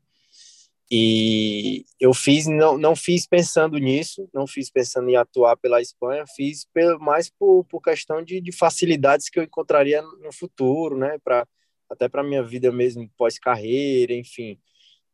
E 0.91 1.85
eu 1.99 2.13
fiz, 2.15 2.47
não, 2.47 2.75
não 2.75 2.95
fiz 2.95 3.27
pensando 3.27 3.77
nisso, 3.77 4.27
não 4.33 4.47
fiz 4.47 4.71
pensando 4.71 5.07
em 5.07 5.15
atuar 5.15 5.55
pela 5.55 5.81
Espanha, 5.81 6.25
fiz 6.35 6.67
mais 6.99 7.29
por, 7.29 7.63
por 7.65 7.79
questão 7.79 8.23
de, 8.23 8.41
de 8.41 8.51
facilidades 8.51 9.29
que 9.29 9.39
eu 9.39 9.43
encontraria 9.43 10.01
no 10.01 10.33
futuro, 10.33 10.97
né? 10.97 11.19
Pra, 11.23 11.47
até 11.89 12.09
para 12.09 12.23
minha 12.23 12.41
vida 12.41 12.71
mesmo 12.71 13.07
pós-carreira, 13.15 14.13
enfim. 14.13 14.59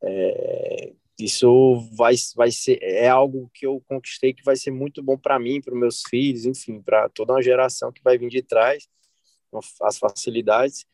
É, 0.01 0.93
isso 1.19 1.89
vai, 1.97 2.15
vai 2.35 2.51
ser 2.51 2.77
é 2.81 3.07
algo 3.09 3.49
que 3.53 3.65
eu 3.65 3.81
conquistei 3.87 4.33
que 4.33 4.43
vai 4.43 4.55
ser 4.55 4.71
muito 4.71 5.03
bom 5.03 5.17
para 5.17 5.39
mim, 5.39 5.61
para 5.61 5.75
meus 5.75 6.03
filhos, 6.09 6.45
enfim, 6.45 6.81
para 6.81 7.09
toda 7.09 7.33
uma 7.33 7.41
geração 7.41 7.91
que 7.91 8.03
vai 8.03 8.17
vir 8.17 8.29
de 8.29 8.41
trás, 8.41 8.87
as 9.81 9.97
facilidades. 9.97 10.85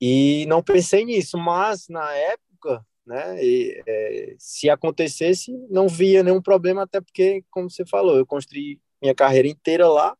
E 0.00 0.46
não 0.46 0.62
pensei 0.62 1.04
nisso, 1.04 1.36
mas 1.38 1.88
na 1.88 2.12
época 2.14 2.84
né? 3.08 3.42
E, 3.42 3.82
é, 3.86 4.34
se 4.38 4.68
acontecesse, 4.68 5.50
não 5.70 5.88
via 5.88 6.22
nenhum 6.22 6.42
problema, 6.42 6.82
até 6.82 7.00
porque, 7.00 7.42
como 7.50 7.70
você 7.70 7.84
falou, 7.86 8.16
eu 8.18 8.26
construí 8.26 8.78
minha 9.00 9.14
carreira 9.14 9.48
inteira 9.48 9.88
lá, 9.88 10.16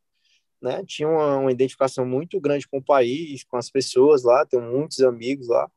né? 0.61 0.83
Tinha 0.85 1.07
uma, 1.07 1.37
uma 1.37 1.51
identificação 1.51 2.05
muito 2.05 2.39
grande 2.41 2.67
com 2.67 2.79
o 2.79 2.83
país, 2.83 3.43
com 3.43 3.57
as 3.57 3.69
pessoas 3.69 4.23
lá, 4.23 4.45
tenho 4.45 4.63
muitos 4.63 5.01
amigos 5.01 5.47
lá. 5.47 5.69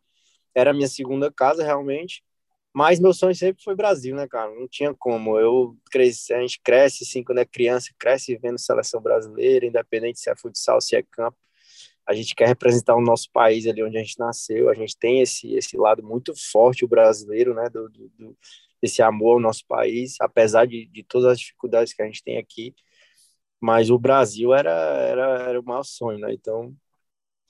Era 0.54 0.71
a 0.71 0.75
minha 0.75 0.88
segunda 0.88 1.31
casa, 1.31 1.62
realmente. 1.64 2.25
Mas 2.75 2.99
meu 3.00 3.12
sonho 3.12 3.35
sempre 3.35 3.62
foi 3.62 3.76
Brasil, 3.76 4.16
né, 4.16 4.26
cara? 4.26 4.50
Não 4.54 4.66
tinha 4.69 4.95
como. 4.95 5.38
Eu 5.38 5.76
cresci, 5.90 6.33
a 6.33 6.40
gente 6.40 6.61
cresce, 6.62 7.04
assim, 7.04 7.23
quando 7.23 7.38
é 7.38 7.45
criança, 7.45 7.90
cresce 7.99 8.37
vendo 8.38 8.59
seleção 8.59 9.00
brasileira, 9.02 9.66
independente 9.66 10.21
se 10.21 10.31
é 10.31 10.37
futsal, 10.37 10.81
se 10.81 10.97
é 10.97 11.02
campo 11.02 11.37
a 12.06 12.14
gente 12.14 12.35
quer 12.35 12.49
representar 12.49 12.97
o 12.97 13.00
nosso 13.00 13.30
país 13.30 13.66
ali 13.66 13.82
onde 13.82 13.97
a 13.97 14.02
gente 14.02 14.18
nasceu, 14.18 14.68
a 14.68 14.75
gente 14.75 14.97
tem 14.97 15.21
esse, 15.21 15.54
esse 15.54 15.76
lado 15.76 16.02
muito 16.02 16.32
forte, 16.50 16.85
o 16.85 16.88
brasileiro, 16.88 17.54
né, 17.54 17.68
do, 17.71 17.88
do, 17.88 18.37
desse 18.80 19.02
amor 19.02 19.35
ao 19.35 19.40
nosso 19.40 19.64
país, 19.66 20.16
apesar 20.21 20.66
de, 20.66 20.87
de 20.87 21.02
todas 21.04 21.32
as 21.32 21.38
dificuldades 21.38 21.92
que 21.92 22.02
a 22.02 22.06
gente 22.06 22.23
tem 22.23 22.38
aqui, 22.38 22.75
mas 23.61 23.90
o 23.90 23.99
Brasil 23.99 24.52
era, 24.52 24.71
era, 24.73 25.42
era 25.49 25.61
o 25.61 25.64
maior 25.64 25.85
sonho, 25.85 26.18
né, 26.18 26.32
então 26.32 26.75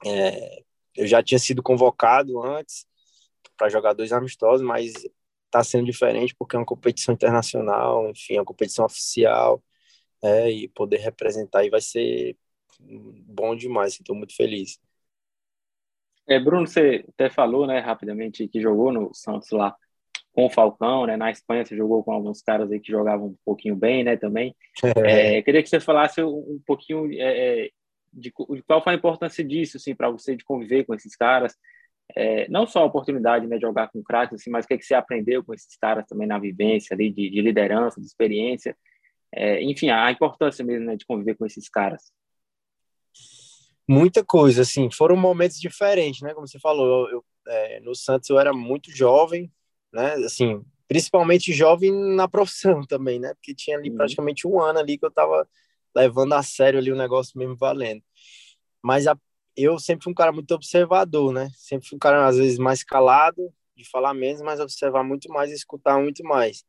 é, 0.04 0.62
eu 0.97 1.06
já 1.06 1.23
tinha 1.23 1.38
sido 1.38 1.62
convocado 1.62 2.42
antes 2.42 2.87
para 3.56 3.68
jogar 3.68 3.94
dois 3.94 4.12
amistosos, 4.12 4.66
mas 4.66 4.92
está 5.47 5.62
sendo 5.64 5.87
diferente 5.87 6.35
porque 6.38 6.56
é 6.56 6.59
uma 6.59 6.66
competição 6.66 7.14
internacional, 7.14 8.11
enfim, 8.11 8.35
é 8.37 8.40
uma 8.40 8.44
competição 8.44 8.85
oficial, 8.85 9.62
é, 10.23 10.50
e 10.50 10.68
poder 10.68 10.99
representar 10.99 11.61
aí 11.61 11.71
vai 11.71 11.80
ser 11.80 12.37
bom 13.27 13.55
demais, 13.55 13.95
estou 13.95 14.17
muito 14.17 14.35
feliz. 14.35 14.79
É, 16.27 16.39
Bruno, 16.39 16.67
você 16.67 17.05
até 17.09 17.29
falou, 17.29 17.67
né, 17.67 17.79
rapidamente, 17.81 18.47
que 18.49 18.61
jogou 18.61 18.93
no 18.93 19.12
Santos 19.12 19.51
lá 19.51 19.75
com 20.33 20.47
o 20.47 20.51
Falcão, 20.51 21.07
né? 21.07 21.17
Na 21.17 21.31
Espanha 21.31 21.65
você 21.65 21.77
jogou 21.77 22.03
com 22.03 22.12
alguns 22.12 22.41
caras 22.43 22.71
aí 22.71 22.81
que 22.81 22.91
jogavam 22.91 23.29
um 23.29 23.37
pouquinho 23.45 23.77
bem, 23.77 24.05
né, 24.05 24.17
também. 24.17 24.55
É. 24.83 24.93
É, 25.39 25.43
queria 25.43 25.62
que 25.62 25.69
você 25.69 25.81
falasse 25.81 26.23
um 26.23 26.61
pouquinho 26.67 27.12
é, 27.12 27.67
é 27.67 27.71
de, 28.12 28.31
de, 28.31 28.62
qual 28.62 28.83
foi 28.83 28.93
a 28.93 28.97
importância 28.97 29.43
disso, 29.45 29.77
assim, 29.77 29.95
para 29.95 30.11
você 30.11 30.37
de 30.37 30.45
conviver 30.45 30.85
com 30.85 30.95
esses 30.95 31.17
caras. 31.17 31.55
É, 32.15 32.47
não 32.49 32.67
só 32.67 32.81
a 32.81 32.85
oportunidade 32.85 33.47
né, 33.47 33.57
de 33.57 33.62
jogar 33.62 33.89
com 33.89 34.03
craques, 34.03 34.41
assim, 34.41 34.51
mas 34.51 34.65
o 34.65 34.69
que, 34.69 34.75
é 34.75 34.79
que 34.79 34.85
você 34.85 34.95
aprendeu 34.95 35.43
com 35.43 35.55
esses 35.55 35.77
caras 35.77 36.07
também 36.07 36.27
na 36.27 36.39
vivência 36.39 36.95
ali, 36.95 37.11
de, 37.11 37.31
de 37.31 37.41
liderança, 37.41 38.01
de 38.01 38.07
experiência. 38.07 38.77
Enfim, 39.62 39.89
a 39.89 40.11
importância 40.12 40.62
mesmo 40.62 40.87
né, 40.87 40.97
de 40.97 41.07
conviver 41.07 41.37
com 41.37 41.47
esses 41.47 41.67
caras 41.67 42.12
muita 43.89 44.25
coisa, 44.25 44.62
assim, 44.62 44.91
foram 44.91 45.17
momentos 45.17 45.59
diferentes, 45.59 46.23
né? 46.23 46.35
Como 46.35 46.47
você 46.47 46.59
falou, 46.59 47.09
eu, 47.11 47.25
é, 47.49 47.81
no 47.81 47.95
Santos 47.95 48.31
eu 48.31 48.39
era 48.39 48.53
muito 48.53 48.95
jovem, 48.95 49.51
né? 49.93 50.15
Assim, 50.25 50.62
principalmente 50.89 51.53
jovem 51.53 51.93
na 52.15 52.29
profissão 52.29 52.83
também, 52.87 53.19
né? 53.19 53.35
Porque 53.35 53.55
tinha 53.55 53.77
ali 53.77 53.91
uhum. 53.91 53.97
praticamente 53.97 54.47
um 54.47 54.61
ano 54.61 54.79
ali 54.79 54.99
que 54.99 55.05
eu 55.05 55.11
tava 55.11 55.49
levando 55.95 56.33
a 56.33 56.43
sério 56.43 56.79
ali 56.79 56.91
o 56.91 56.97
negócio 56.97 57.39
mesmo 57.39 57.57
valendo. 57.57 58.03
Mas 58.83 59.07
a, 59.07 59.17
eu 59.57 59.79
sempre 59.79 60.05
fui 60.05 60.12
um 60.12 60.17
cara 60.17 60.33
muito 60.33 60.53
observador, 60.55 61.33
né? 61.33 61.51
Sempre 61.55 61.89
fui 61.89 61.97
um 61.97 61.99
cara, 61.99 62.27
às 62.27 62.37
vezes, 62.37 62.59
mais 62.59 62.83
calado, 62.83 63.53
de 63.77 63.89
falar 63.89 64.15
menos, 64.15 64.43
mas 64.43 64.61
observar 64.61 65.05
muito 65.05 65.29
mais 65.29 65.51
e 65.51 65.55
escutar 65.55 66.01
muito 66.01 66.25
mais. 66.25 66.65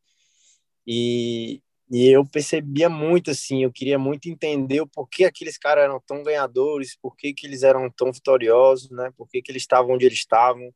E, 0.85 1.61
e 1.91 2.07
eu 2.09 2.25
percebia 2.25 2.89
muito, 2.89 3.31
assim, 3.31 3.63
eu 3.63 3.71
queria 3.71 3.99
muito 3.99 4.29
entender 4.29 4.81
o 4.81 4.87
porquê 4.87 5.25
aqueles 5.25 5.57
caras 5.57 5.83
eram 5.83 6.01
tão 6.05 6.23
ganhadores, 6.23 6.97
por 7.01 7.15
que 7.15 7.33
eles 7.43 7.63
eram 7.63 7.89
tão 7.89 8.11
vitoriosos, 8.11 8.89
né? 8.89 9.11
Por 9.17 9.27
que 9.27 9.43
eles 9.47 9.63
estavam 9.63 9.95
onde 9.95 10.05
eles 10.05 10.17
estavam. 10.19 10.73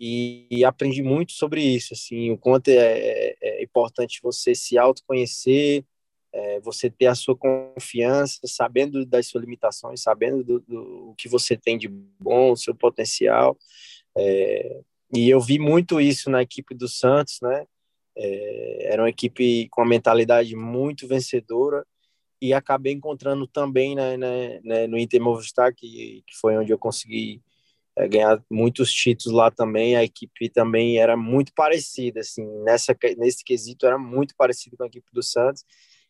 E, 0.00 0.46
e, 0.50 0.64
aprendi 0.64 1.02
muito 1.02 1.32
sobre 1.32 1.60
isso, 1.60 1.92
assim, 1.92 2.30
o 2.30 2.38
quanto 2.38 2.68
é, 2.68 2.74
é, 2.76 3.36
é 3.42 3.62
importante 3.64 4.20
você 4.22 4.54
se 4.54 4.78
autoconhecer, 4.78 5.84
é, 6.32 6.60
você 6.60 6.88
ter 6.88 7.06
a 7.06 7.16
sua 7.16 7.36
confiança, 7.36 8.38
sabendo 8.44 9.04
das 9.04 9.26
suas 9.26 9.42
limitações, 9.42 10.02
sabendo 10.02 10.44
do, 10.44 10.60
do 10.60 11.14
que 11.18 11.28
você 11.28 11.56
tem 11.56 11.76
de 11.76 11.88
bom, 11.88 12.52
o 12.52 12.56
seu 12.56 12.74
potencial. 12.76 13.58
É, 14.16 14.80
e 15.14 15.28
eu 15.28 15.40
vi 15.40 15.58
muito 15.58 16.00
isso 16.00 16.30
na 16.30 16.42
equipe 16.42 16.74
do 16.74 16.86
Santos, 16.86 17.40
né? 17.42 17.66
É, 18.18 18.92
era 18.92 19.02
uma 19.02 19.08
equipe 19.08 19.68
com 19.70 19.80
uma 19.82 19.88
mentalidade 19.88 20.56
muito 20.56 21.06
vencedora 21.06 21.86
e 22.40 22.52
acabei 22.52 22.92
encontrando 22.92 23.46
também 23.46 23.94
né, 23.94 24.16
né, 24.16 24.60
né, 24.62 24.86
no 24.86 24.98
Inter 24.98 25.20
Movistar, 25.20 25.74
que, 25.74 26.22
que 26.26 26.36
foi 26.40 26.56
onde 26.56 26.72
eu 26.72 26.78
consegui 26.78 27.40
é, 27.96 28.08
ganhar 28.08 28.42
muitos 28.50 28.92
títulos 28.92 29.36
lá 29.36 29.50
também, 29.50 29.96
a 29.96 30.04
equipe 30.04 30.48
também 30.48 30.98
era 30.98 31.16
muito 31.16 31.52
parecida, 31.52 32.20
assim, 32.20 32.44
nessa, 32.62 32.96
nesse 33.16 33.44
quesito 33.44 33.86
era 33.86 33.98
muito 33.98 34.34
parecido 34.36 34.76
com 34.76 34.84
a 34.84 34.86
equipe 34.86 35.08
do 35.12 35.22
Santos, 35.22 35.64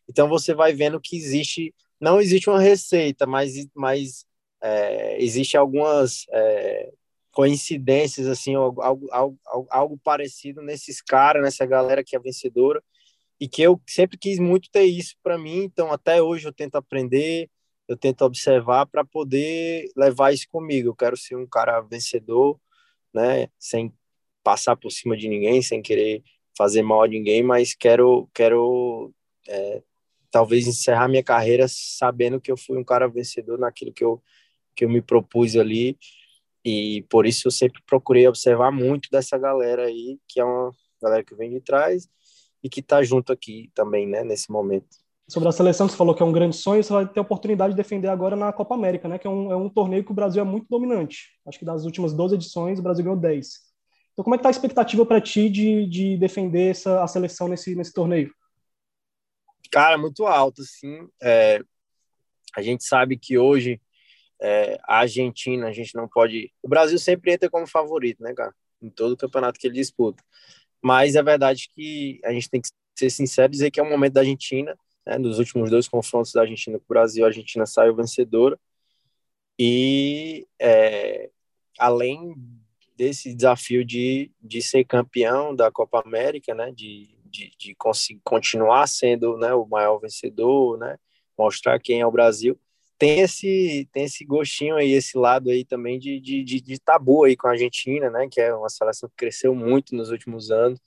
então 0.09 0.29
você 0.29 0.55
vai 0.55 0.73
vendo 0.75 1.01
que 1.01 1.17
existe, 1.17 1.75
não 2.01 2.21
existe 2.21 2.49
uma 2.49 2.61
receita, 2.61 3.27
mas, 3.27 3.67
mas 3.75 4.27
é, 4.63 5.23
existe 5.23 5.57
algumas 5.57 6.27
é, 6.31 6.93
coincidências, 7.39 8.27
assim, 8.27 8.57
algo, 8.57 8.83
algo, 8.83 9.39
algo, 9.71 9.97
parecido 10.03 10.61
nesses 10.61 11.01
caras, 11.01 11.41
nessa 11.41 11.65
galera 11.65 12.03
que 12.03 12.17
é 12.17 12.19
vencedora, 12.19 12.83
e 13.39 13.47
que 13.47 13.63
eu 13.63 13.81
sempre 13.87 14.19
quis 14.19 14.41
muito 14.41 14.69
ter 14.73 14.83
isso 14.83 15.15
para 15.23 15.39
mim, 15.39 15.63
então 15.63 15.93
até 15.93 16.21
hoje 16.21 16.49
eu 16.49 16.53
tento 16.53 16.75
aprender, 16.75 17.49
eu 17.87 17.97
tento 17.97 18.23
observar 18.23 18.87
para 18.87 19.05
poder 19.05 19.89
levar 19.97 20.35
isso 20.35 20.49
comigo. 20.51 20.89
Eu 20.89 20.97
quero 20.97 21.17
ser 21.17 21.37
um 21.37 21.47
cara 21.47 21.81
vencedor, 21.81 22.59
né, 23.15 23.47
sem 23.57 23.95
passar 24.43 24.75
por 24.75 24.91
cima 24.91 25.17
de 25.17 25.29
ninguém, 25.29 25.63
sem 25.63 25.81
querer 25.81 26.25
fazer 26.57 26.83
mal 26.83 27.05
a 27.05 27.07
ninguém, 27.07 27.41
mas 27.45 27.73
quero 27.73 28.29
quero 28.35 29.15
é, 29.47 29.81
talvez 30.29 30.67
encerrar 30.67 31.07
minha 31.07 31.23
carreira 31.23 31.67
sabendo 31.69 32.41
que 32.41 32.51
eu 32.51 32.57
fui 32.57 32.77
um 32.77 32.85
cara 32.85 33.07
vencedor 33.07 33.61
naquilo 33.61 33.93
que 33.93 34.03
eu 34.03 34.21
que 34.75 34.85
eu 34.85 34.89
me 34.89 35.01
propus 35.01 35.55
ali 35.55 35.97
e 36.65 37.05
por 37.09 37.27
isso 37.27 37.49
eu 37.49 37.53
sempre 37.53 37.83
procurei 37.87 38.27
observar 38.27 38.71
muito 38.71 39.09
dessa 39.11 39.39
galera 39.39 39.87
aí, 39.87 40.19
que 40.27 40.41
é 40.41 40.45
uma 40.45 40.73
galera 41.01 41.25
que 41.25 41.35
vem 41.35 41.51
de 41.51 41.61
trás 41.61 42.09
e 42.63 42.69
que 42.69 42.81
está 42.81 43.03
junto 43.03 43.33
aqui 43.33 43.71
também, 43.75 44.07
né, 44.07 44.25
nesse 44.25 44.51
momento. 44.51 44.89
Sobre 45.29 45.49
a 45.49 45.53
seleção, 45.53 45.89
você 45.89 45.97
falou 45.97 46.15
que 46.15 46.23
é 46.23 46.27
um 46.27 46.33
grande 46.33 46.57
sonho, 46.57 46.83
você 46.83 46.93
vai 46.93 47.07
ter 47.07 47.21
a 47.21 47.23
oportunidade 47.23 47.75
de 47.75 47.77
defender 47.77 48.09
agora 48.09 48.35
na 48.35 48.53
Copa 48.53 48.75
América, 48.75 49.09
né, 49.09 49.19
que 49.19 49.27
é 49.27 49.31
um, 49.31 49.53
é 49.53 49.57
um 49.57 49.69
torneio 49.69 50.03
que 50.03 50.11
o 50.11 50.15
Brasil 50.15 50.41
é 50.41 50.45
muito 50.45 50.67
dominante. 50.69 51.29
Acho 51.47 51.59
que 51.59 51.65
das 51.65 51.85
últimas 51.85 52.15
12 52.15 52.35
edições, 52.35 52.79
o 52.79 52.83
Brasil 52.83 53.05
ganhou 53.05 53.19
10. 53.19 53.69
Então, 54.13 54.25
como 54.25 54.35
é 54.35 54.39
que 54.39 54.41
está 54.41 54.49
a 54.49 54.51
expectativa 54.51 55.07
para 55.07 55.21
ti 55.21 55.49
de, 55.49 55.87
de 55.87 56.17
defender 56.17 56.71
essa, 56.71 57.05
a 57.05 57.07
seleção 57.07 57.47
nesse, 57.47 57.75
nesse 57.77 57.93
torneio? 57.93 58.33
Cara, 59.71 59.99
muito 59.99 60.27
alto, 60.27 60.63
sim. 60.65 61.07
É, 61.23 61.61
a 62.57 62.63
gente 62.63 62.83
sabe 62.83 63.17
que 63.17 63.39
hoje 63.39 63.81
é, 64.41 64.79
a 64.85 65.01
Argentina, 65.01 65.67
a 65.67 65.73
gente 65.73 65.95
não 65.95 66.09
pode. 66.09 66.53
O 66.63 66.69
Brasil 66.69 66.99
sempre 66.99 67.33
entra 67.33 67.51
como 67.51 67.67
favorito, 67.67 68.23
né, 68.23 68.33
cara? 68.35 68.55
Em 68.81 68.91
todo 68.91 69.17
campeonato 69.17 69.59
que 69.59 69.67
ele 69.67 69.75
disputa. 69.75 70.23
Mas 70.83 71.17
é 71.17 71.23
verdade 71.23 71.69
que 71.75 72.21
a 72.25 72.33
gente 72.33 72.49
tem 72.49 72.61
que 72.61 72.69
ser 72.97 73.11
sincero 73.11 73.51
e 73.51 73.53
dizer 73.53 73.71
que 73.71 73.81
é 73.81 73.83
o 73.83 73.89
momento 73.89 74.15
da 74.15 74.21
Argentina. 74.21 74.79
Né? 75.05 75.19
Nos 75.19 75.39
últimos 75.39 75.71
dois 75.71 75.89
confrontos 75.89 76.33
da 76.33 76.43
Argentina 76.43 76.79
com 76.79 76.85
o 76.85 76.89
Brasil, 76.89 77.25
a 77.25 77.29
Argentina 77.29 77.67
saiu 77.67 77.97
vencedora. 77.97 78.59
E 79.59 80.47
é, 80.61 81.31
além 81.79 82.35
desse 82.97 83.35
desafio 83.35 83.85
de, 83.85 84.31
de 84.41 84.63
ser 84.63 84.85
campeão 84.85 85.55
da 85.55 85.71
Copa 85.71 86.01
América, 86.05 86.55
né? 86.55 86.71
De, 86.73 87.17
de, 87.25 87.51
de 87.59 87.75
conseguir 87.75 88.21
continuar 88.25 88.87
sendo 88.87 89.37
né, 89.37 89.53
o 89.55 89.67
maior 89.67 89.99
vencedor, 89.99 90.79
né? 90.79 90.97
Mostrar 91.37 91.79
quem 91.81 92.01
é 92.01 92.07
o 92.07 92.13
Brasil 92.13 92.59
tem 92.99 93.21
esse, 93.21 93.89
tem 93.93 94.05
esse 94.05 94.25
gostinho 94.25 94.77
aí, 94.77 94.93
esse 94.93 95.17
lado 95.17 95.51
aí 95.51 95.65
também 95.65 95.99
de, 95.99 96.21
de, 96.21 96.43
de, 96.43 96.61
de 96.61 96.81
tabu 96.81 97.25
aí 97.25 97.37
com 97.37 97.47
a 97.49 97.53
Argentina, 97.53 98.11
né? 98.11 98.29
Que 98.31 98.41
é 98.41 98.55
uma 98.55 98.69
seleção 98.69 99.09
que 99.09 99.17
cresceu 99.17 99.55
muito 99.55 99.95
nos 99.95 100.11
últimos 100.11 100.51
anos, 100.51 100.81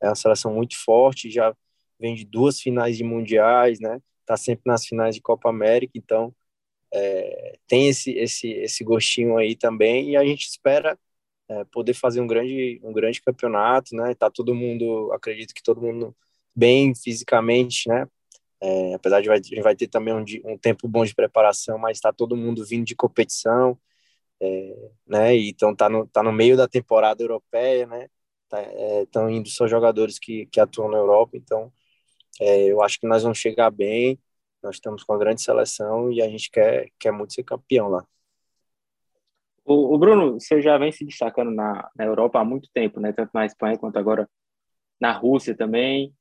é 0.00 0.08
uma 0.08 0.14
seleção 0.14 0.54
muito 0.54 0.76
forte, 0.82 1.30
já 1.30 1.54
vem 2.00 2.14
de 2.14 2.24
duas 2.24 2.60
finais 2.60 2.96
de 2.96 3.04
mundiais, 3.04 3.80
né? 3.80 4.00
Tá 4.26 4.36
sempre 4.36 4.62
nas 4.66 4.86
finais 4.86 5.14
de 5.14 5.20
Copa 5.20 5.50
América, 5.50 5.92
então 5.96 6.34
é, 6.92 7.58
tem 7.66 7.88
esse, 7.88 8.12
esse, 8.12 8.50
esse 8.50 8.84
gostinho 8.84 9.36
aí 9.36 9.56
também 9.56 10.10
e 10.10 10.16
a 10.16 10.24
gente 10.24 10.46
espera 10.48 10.98
é, 11.48 11.64
poder 11.66 11.94
fazer 11.94 12.20
um 12.20 12.26
grande, 12.26 12.80
um 12.82 12.92
grande 12.92 13.20
campeonato, 13.22 13.94
né? 13.94 14.14
Tá 14.14 14.30
todo 14.30 14.54
mundo, 14.54 15.12
acredito 15.12 15.54
que 15.54 15.62
todo 15.62 15.82
mundo 15.82 16.16
bem 16.54 16.94
fisicamente, 16.94 17.88
né? 17.88 18.06
É, 18.62 18.94
apesar 18.94 19.20
de 19.20 19.28
vai, 19.28 19.38
a 19.38 19.42
gente 19.42 19.60
vai 19.60 19.74
ter 19.74 19.88
também 19.88 20.14
um, 20.14 20.24
um 20.44 20.56
tempo 20.56 20.86
bom 20.86 21.04
de 21.04 21.14
preparação, 21.14 21.78
mas 21.78 21.98
está 21.98 22.12
todo 22.12 22.36
mundo 22.36 22.64
vindo 22.64 22.84
de 22.86 22.94
competição, 22.94 23.76
é, 24.40 24.90
né? 25.06 25.36
Então 25.36 25.74
tá 25.74 25.88
no, 25.88 26.06
tá 26.06 26.22
no 26.22 26.32
meio 26.32 26.56
da 26.56 26.68
temporada 26.68 27.22
europeia, 27.22 27.86
né? 27.86 28.08
Estão 28.44 29.24
tá, 29.26 29.30
é, 29.30 29.34
indo 29.34 29.48
só 29.48 29.66
jogadores 29.66 30.18
que, 30.18 30.46
que 30.46 30.60
atuam 30.60 30.88
na 30.90 30.98
Europa, 30.98 31.36
então 31.36 31.72
é, 32.40 32.66
eu 32.66 32.82
acho 32.82 33.00
que 33.00 33.06
nós 33.06 33.22
vamos 33.24 33.38
chegar 33.38 33.70
bem. 33.70 34.18
Nós 34.62 34.76
estamos 34.76 35.02
com 35.02 35.12
uma 35.12 35.18
grande 35.18 35.42
seleção 35.42 36.12
e 36.12 36.22
a 36.22 36.28
gente 36.28 36.50
quer, 36.50 36.88
quer 36.98 37.12
muito 37.12 37.34
ser 37.34 37.42
campeão 37.42 37.88
lá. 37.88 38.06
O, 39.64 39.94
o 39.94 39.98
Bruno, 39.98 40.40
você 40.40 40.60
já 40.62 40.78
vem 40.78 40.92
se 40.92 41.04
destacando 41.04 41.50
na, 41.50 41.90
na 41.96 42.04
Europa 42.04 42.40
há 42.40 42.44
muito 42.44 42.68
tempo, 42.72 43.00
né? 43.00 43.12
Tanto 43.12 43.30
na 43.34 43.46
Espanha 43.46 43.78
quanto 43.78 43.98
agora 43.98 44.28
na 45.00 45.12
Rússia 45.12 45.56
também. 45.56 46.14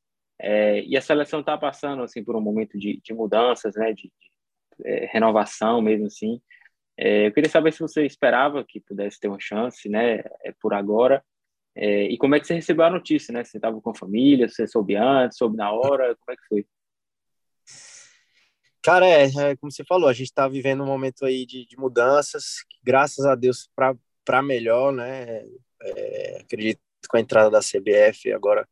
É, 0.43 0.81
e 0.83 0.97
a 0.97 1.01
seleção 1.01 1.41
está 1.41 1.55
passando 1.55 2.01
assim 2.01 2.23
por 2.23 2.35
um 2.35 2.41
momento 2.41 2.75
de, 2.75 2.99
de 3.03 3.13
mudanças, 3.13 3.75
né, 3.75 3.93
de, 3.93 4.11
de 4.11 4.11
é, 4.83 5.05
renovação 5.05 5.79
mesmo 5.81 6.07
assim. 6.07 6.41
É, 6.97 7.27
eu 7.27 7.31
queria 7.31 7.49
saber 7.49 7.71
se 7.71 7.79
você 7.79 8.03
esperava 8.05 8.65
que 8.67 8.81
pudesse 8.81 9.19
ter 9.19 9.27
uma 9.27 9.39
chance, 9.39 9.87
né, 9.87 10.23
é, 10.43 10.51
por 10.59 10.73
agora. 10.73 11.23
É, 11.75 12.05
e 12.05 12.17
como 12.17 12.33
é 12.33 12.39
que 12.39 12.47
você 12.47 12.55
recebeu 12.55 12.85
a 12.85 12.89
notícia, 12.89 13.31
né? 13.31 13.45
Você 13.45 13.57
estava 13.57 13.79
com 13.79 13.91
a 13.91 13.95
família, 13.95 14.49
você 14.49 14.67
soube 14.67 14.95
antes, 14.95 15.37
soube 15.37 15.55
na 15.55 15.71
hora, 15.71 16.17
como 16.17 16.31
é 16.31 16.35
que 16.35 16.47
foi? 16.49 16.65
Cara, 18.83 19.07
é, 19.07 19.25
é 19.25 19.55
como 19.55 19.71
você 19.71 19.85
falou, 19.85 20.09
a 20.09 20.13
gente 20.13 20.27
está 20.27 20.47
vivendo 20.49 20.83
um 20.83 20.87
momento 20.87 21.23
aí 21.23 21.45
de, 21.45 21.65
de 21.65 21.77
mudanças, 21.77 22.65
graças 22.83 23.25
a 23.25 23.35
Deus 23.35 23.69
para 24.25 24.41
melhor, 24.41 24.91
né? 24.91 25.45
acredito 26.39 26.79
que 27.01 27.07
com 27.07 27.17
a 27.17 27.21
entrada 27.21 27.49
da 27.49 27.59
CBF 27.59 28.33
agora 28.33 28.67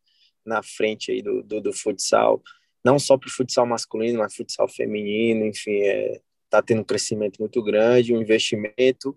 na 0.50 0.64
frente 0.64 1.12
aí 1.12 1.22
do, 1.22 1.44
do, 1.44 1.62
do 1.62 1.72
futsal, 1.72 2.42
não 2.84 2.98
só 2.98 3.18
para 3.18 3.28
o 3.28 3.32
futsal 3.32 3.66
masculino, 3.66 4.20
mas 4.20 4.36
futsal 4.36 4.68
feminino, 4.68 5.46
enfim, 5.46 5.82
é, 5.82 6.20
tá 6.50 6.62
tendo 6.62 6.82
um 6.82 6.84
crescimento 6.84 7.38
muito 7.40 7.64
grande, 7.64 8.14
um 8.14 8.22
investimento, 8.22 9.16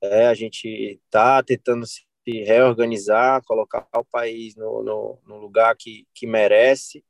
é, 0.00 0.26
a 0.26 0.34
gente 0.34 1.00
tá 1.10 1.42
tentando 1.42 1.84
se 1.86 2.04
reorganizar, 2.44 3.42
colocar 3.44 3.86
o 3.96 4.04
país 4.04 4.54
no, 4.54 4.82
no, 4.82 5.18
no 5.26 5.36
lugar 5.38 5.74
que, 5.76 6.06
que 6.14 6.26
merece, 6.26 7.04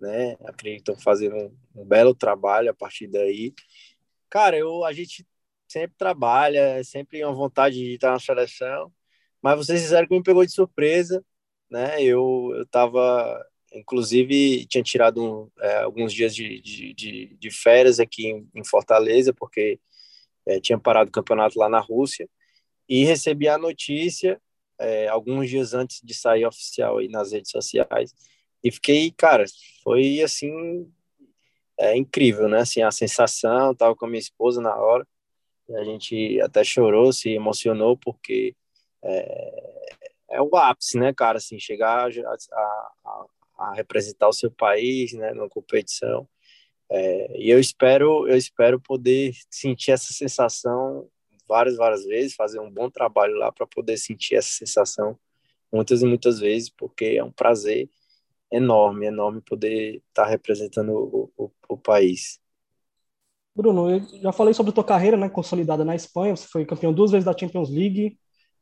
né, 0.00 0.36
estão 0.64 0.96
fazendo 0.96 1.34
um, 1.36 1.82
um, 1.82 1.84
belo 1.84 2.14
trabalho 2.14 2.70
a 2.70 2.74
partir 2.74 3.08
daí. 3.08 3.52
Cara, 4.30 4.56
eu, 4.56 4.84
a 4.84 4.92
gente 4.92 5.26
sempre 5.66 5.96
trabalha, 5.98 6.82
sempre 6.84 7.24
uma 7.24 7.34
vontade 7.34 7.74
de 7.74 7.94
estar 7.94 8.12
na 8.12 8.20
seleção, 8.20 8.92
mas 9.42 9.56
vocês 9.56 9.82
fizeram 9.82 10.06
que 10.06 10.14
me 10.14 10.22
pegou 10.22 10.44
de 10.44 10.52
surpresa, 10.52 11.24
né? 11.70 12.02
Eu 12.02 12.62
estava 12.62 13.44
inclusive 13.72 14.64
tinha 14.66 14.82
tirado 14.82 15.22
um, 15.22 15.50
é, 15.60 15.78
alguns 15.82 16.12
dias 16.12 16.34
de, 16.34 16.60
de, 16.60 16.94
de, 16.94 17.36
de, 17.38 17.50
férias 17.50 18.00
aqui 18.00 18.26
em, 18.26 18.48
em 18.54 18.64
Fortaleza 18.64 19.32
porque 19.32 19.78
é, 20.46 20.60
tinha 20.60 20.78
parado 20.78 21.10
o 21.10 21.12
campeonato 21.12 21.58
lá 21.58 21.68
na 21.68 21.80
Rússia 21.80 22.28
e 22.88 23.04
recebi 23.04 23.48
a 23.48 23.58
notícia 23.58 24.40
é, 24.78 25.08
alguns 25.08 25.50
dias 25.50 25.74
antes 25.74 26.00
de 26.02 26.14
sair 26.14 26.46
oficial 26.46 26.98
aí 26.98 27.08
nas 27.08 27.32
redes 27.32 27.50
sociais 27.50 28.14
e 28.64 28.70
fiquei 28.70 29.10
cara 29.10 29.44
foi 29.82 30.20
assim 30.22 30.90
é 31.78 31.96
incrível 31.96 32.48
né 32.48 32.60
assim 32.60 32.82
a 32.82 32.90
sensação 32.90 33.74
tava 33.74 33.94
com 33.94 34.06
a 34.06 34.08
minha 34.08 34.18
esposa 34.18 34.60
na 34.60 34.74
hora 34.74 35.06
a 35.76 35.84
gente 35.84 36.40
até 36.40 36.64
chorou 36.64 37.12
se 37.12 37.28
emocionou 37.28 37.98
porque 37.98 38.56
é, 39.04 39.78
é 40.30 40.40
o 40.42 40.54
ápice, 40.56 40.98
né, 40.98 41.12
cara, 41.12 41.38
assim, 41.38 41.58
chegar 41.58 42.08
a, 42.08 42.36
a, 43.04 43.26
a 43.58 43.74
representar 43.74 44.28
o 44.28 44.32
seu 44.32 44.50
país, 44.50 45.12
né, 45.12 45.32
numa 45.32 45.48
competição. 45.48 46.28
É, 46.90 47.38
e 47.38 47.50
eu 47.50 47.58
espero, 47.58 48.26
eu 48.28 48.36
espero 48.36 48.80
poder 48.80 49.34
sentir 49.50 49.92
essa 49.92 50.12
sensação 50.12 51.08
várias, 51.48 51.76
várias 51.76 52.04
vezes, 52.04 52.34
fazer 52.34 52.60
um 52.60 52.70
bom 52.70 52.90
trabalho 52.90 53.34
lá 53.36 53.50
para 53.50 53.66
poder 53.66 53.96
sentir 53.96 54.36
essa 54.36 54.50
sensação 54.50 55.18
muitas 55.72 56.02
e 56.02 56.06
muitas 56.06 56.38
vezes, 56.38 56.70
porque 56.70 57.16
é 57.18 57.24
um 57.24 57.32
prazer 57.32 57.90
enorme, 58.50 59.06
enorme 59.06 59.40
poder 59.40 59.96
estar 60.08 60.24
tá 60.24 60.28
representando 60.28 60.92
o, 60.92 61.32
o, 61.36 61.50
o 61.68 61.76
país. 61.76 62.40
Bruno, 63.54 63.90
eu 63.90 64.00
já 64.20 64.32
falei 64.32 64.54
sobre 64.54 64.70
a 64.70 64.74
tua 64.74 64.84
carreira, 64.84 65.16
né, 65.16 65.28
consolidada 65.28 65.84
na 65.84 65.96
Espanha, 65.96 66.36
você 66.36 66.46
foi 66.46 66.64
campeão 66.64 66.92
duas 66.92 67.10
vezes 67.10 67.24
da 67.24 67.36
Champions 67.36 67.70
League, 67.70 68.16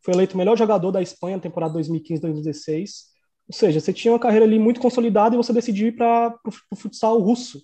foi 0.07 0.14
eleito 0.14 0.37
o 0.37 0.38
melhor 0.38 0.57
jogador 0.57 0.92
da 0.92 1.03
Espanha 1.03 1.37
na 1.37 1.42
temporada 1.42 1.77
2015-2016. 1.81 3.07
Ou 3.49 3.53
seja, 3.53 3.81
você 3.81 3.92
tinha 3.92 4.12
uma 4.12 4.21
carreira 4.21 4.45
ali 4.45 4.57
muito 4.57 4.81
consolidada 4.81 5.35
e 5.35 5.37
você 5.37 5.53
decidiu 5.53 5.88
ir 5.88 5.97
para 5.97 6.33
o 6.71 6.77
futsal 6.77 7.19
russo. 7.19 7.61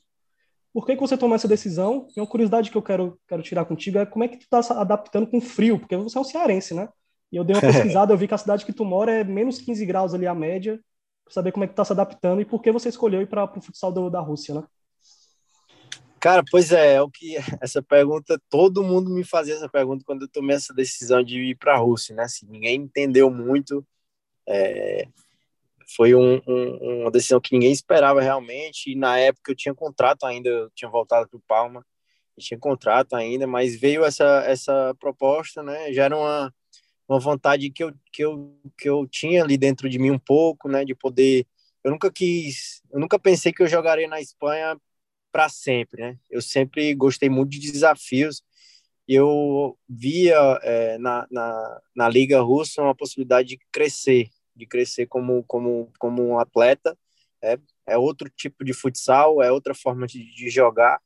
Por 0.73 0.85
que, 0.85 0.97
que 0.97 1.01
você 1.01 1.17
tomou 1.17 1.37
essa 1.37 1.47
decisão? 1.47 2.09
E 2.17 2.21
uma 2.21 2.27
curiosidade 2.27 2.69
que 2.69 2.77
eu 2.77 2.83
quero, 2.83 3.17
quero 3.29 3.45
tirar 3.45 3.65
contigo 3.65 3.99
é 3.99 4.07
como 4.07 4.25
é 4.25 4.29
que 4.29 4.39
tu 4.39 4.43
está 4.43 4.61
se 4.61 4.73
adaptando 4.73 5.29
com 5.29 5.41
frio, 5.41 5.79
porque 5.79 5.97
você 5.97 6.19
é 6.19 6.21
um 6.21 6.25
cearense, 6.25 6.75
né? 6.75 6.89
E 7.31 7.37
eu 7.37 7.45
dei 7.45 7.55
uma 7.55 7.61
pesquisada, 7.63 8.13
eu 8.13 8.19
vi 8.19 8.27
que 8.27 8.35
a 8.35 8.39
cidade 8.39 8.67
que 8.67 8.73
tu 8.73 8.85
mora 8.85 9.13
é 9.13 9.23
menos 9.23 9.61
15 9.61 9.87
graus 9.87 10.13
ali 10.13 10.27
a 10.27 10.35
média, 10.35 10.81
para 11.25 11.35
saber 11.35 11.53
como 11.53 11.63
é 11.63 11.69
que 11.69 11.75
tu 11.75 11.77
tá 11.77 11.85
se 11.85 11.93
adaptando 11.93 12.41
e 12.41 12.45
por 12.45 12.61
que 12.61 12.73
você 12.73 12.89
escolheu 12.89 13.23
ir 13.23 13.29
para 13.29 13.45
o 13.45 13.61
futsal 13.61 13.93
do, 13.93 14.11
da 14.11 14.19
Rússia, 14.19 14.57
né? 14.57 14.65
Cara, 16.23 16.45
pois 16.49 16.71
é, 16.71 16.95
é 16.95 17.03
o 17.03 17.11
que 17.11 17.35
essa 17.61 17.83
pergunta, 17.83 18.41
todo 18.49 18.85
mundo 18.85 19.11
me 19.11 19.25
fazia 19.25 19.55
essa 19.55 19.69
pergunta 19.69 20.05
quando 20.07 20.23
eu 20.23 20.29
tomei 20.29 20.55
essa 20.55 20.73
decisão 20.73 21.21
de 21.21 21.37
ir 21.41 21.57
para 21.57 21.75
a 21.75 21.79
Rússia, 21.79 22.15
né? 22.15 22.23
Assim, 22.23 22.47
ninguém 22.49 22.77
entendeu 22.77 23.29
muito, 23.29 23.85
é, 24.49 25.09
foi 25.97 26.15
um, 26.15 26.41
um, 26.47 27.03
uma 27.03 27.11
decisão 27.11 27.41
que 27.41 27.53
ninguém 27.53 27.73
esperava 27.73 28.23
realmente, 28.23 28.93
e 28.93 28.97
na 28.97 29.19
época 29.19 29.51
eu 29.51 29.57
tinha 29.57 29.75
contrato 29.75 30.25
ainda, 30.25 30.49
eu 30.49 30.71
tinha 30.71 30.89
voltado 30.89 31.29
para 31.29 31.37
o 31.39 31.43
Palma, 31.43 31.85
tinha 32.39 32.59
contrato 32.59 33.15
ainda, 33.15 33.47
mas 33.47 33.75
veio 33.79 34.05
essa, 34.05 34.45
essa 34.47 34.95
proposta, 35.01 35.61
né? 35.63 35.93
Já 35.93 36.05
era 36.05 36.17
uma, 36.17 36.55
uma 37.09 37.19
vontade 37.19 37.69
que 37.71 37.83
eu, 37.83 37.93
que 38.13 38.25
eu, 38.25 38.57
que 38.79 38.89
eu 38.89 39.09
tinha 39.09 39.43
ali 39.43 39.59
dentro 39.59 39.89
de 39.89 39.99
mim 39.99 40.13
um 40.13 40.19
pouco, 40.21 40.69
né, 40.69 40.85
de 40.85 40.95
poder. 40.95 41.47
Eu 41.85 41.91
nunca 41.91 42.13
quis, 42.13 42.81
eu 42.93 43.01
nunca 43.01 43.19
pensei 43.19 43.53
que 43.53 43.63
eu 43.63 43.69
jogaria 43.69 44.09
na 44.09 44.21
Espanha 44.21 44.79
para 45.33 45.49
sempre, 45.49 46.03
né? 46.03 46.19
Eu 46.31 46.43
sempre 46.43 46.95
gostei 46.95 47.29
muito 47.29 47.51
de 47.51 47.73
desafios. 47.73 48.43
Eu 49.09 49.77
via 49.89 50.37
é, 50.63 50.99
na, 50.99 51.27
na, 51.31 51.81
na 51.97 52.09
Liga 52.09 52.41
Russa 52.41 52.83
uma 52.83 52.95
possibilidade 52.95 53.49
de 53.49 53.61
crescer, 53.73 54.29
de 54.55 54.67
crescer 54.67 55.07
como, 55.07 55.43
como, 55.45 55.91
como 55.99 56.23
um 56.23 56.39
atleta. 56.39 56.97
É, 57.43 57.59
é 57.87 57.99
outro 57.99 58.31
tipo 58.31 58.65
de 58.65 58.73
futsal, 58.73 59.43
é 59.43 59.51
outra 59.51 59.75
forma 59.75 60.07
de, 60.07 60.33
de 60.35 60.51
jogar. 60.51 61.01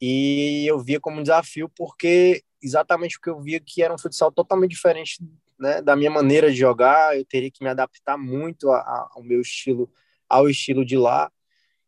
E 0.00 0.64
eu 0.66 0.80
via 0.80 0.98
como 0.98 1.20
um 1.20 1.22
desafio 1.22 1.68
porque 1.68 2.42
exatamente 2.62 3.18
o 3.18 3.20
que 3.20 3.28
eu 3.28 3.40
via 3.40 3.60
que 3.60 3.82
era 3.82 3.94
um 3.94 3.98
futsal 3.98 4.32
totalmente 4.32 4.70
diferente 4.70 5.22
né, 5.58 5.80
da 5.82 5.94
minha 5.94 6.10
maneira 6.10 6.50
de 6.50 6.56
jogar, 6.56 7.16
eu 7.16 7.24
teria 7.24 7.50
que 7.50 7.62
me 7.62 7.70
adaptar 7.70 8.16
muito 8.18 8.70
a, 8.70 8.78
a, 8.78 9.08
ao 9.12 9.22
meu 9.22 9.40
estilo, 9.40 9.90
ao 10.28 10.48
estilo 10.48 10.84
de 10.84 10.96
lá. 10.96 11.30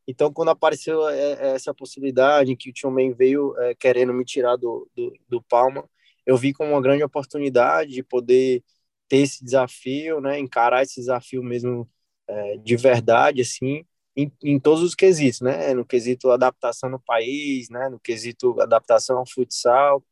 Então, 0.07 0.33
quando 0.33 0.51
apareceu 0.51 1.09
é, 1.09 1.33
é, 1.33 1.55
essa 1.55 1.75
possibilidade 1.75 2.57
que 2.57 2.71
o 2.71 2.73
Tio 2.73 2.91
Man 2.91 3.13
veio 3.15 3.57
é, 3.59 3.75
querendo 3.75 4.13
me 4.13 4.25
tirar 4.25 4.57
do, 4.57 4.89
do, 4.95 5.13
do, 5.29 5.43
Palma, 5.43 5.89
eu 6.25 6.37
vi 6.37 6.53
como 6.53 6.71
uma 6.71 6.81
grande 6.81 7.03
oportunidade 7.03 7.93
de 7.93 8.03
poder 8.03 8.63
ter 9.09 9.19
esse 9.19 9.45
desafio, 9.45 10.21
né, 10.21 10.39
encarar 10.39 10.83
esse 10.83 11.01
desafio 11.01 11.43
mesmo 11.43 11.89
é, 12.29 12.57
de 12.59 12.77
verdade, 12.77 13.43
assim, 13.43 13.85
em, 14.17 14.33
em, 14.43 14.59
todos 14.59 14.83
os 14.83 14.95
quesitos, 14.95 15.41
né, 15.41 15.75
no 15.75 15.85
quesito 15.85 16.31
adaptação 16.31 16.89
no 16.89 17.01
país, 17.01 17.69
né, 17.69 17.89
no 17.89 18.01
quesito 18.01 18.61
adaptação 18.61 19.19
ao 19.19 19.29
futsal, 19.29 20.05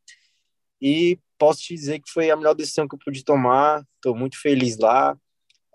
e 0.81 1.19
posso 1.37 1.61
te 1.61 1.73
dizer 1.73 1.99
que 1.99 2.11
foi 2.11 2.29
a 2.29 2.35
melhor 2.35 2.53
decisão 2.53 2.87
que 2.87 2.95
eu 2.95 2.99
pude 2.99 3.23
tomar, 3.23 3.85
estou 3.95 4.15
muito 4.15 4.39
feliz 4.39 4.77
lá, 4.77 5.17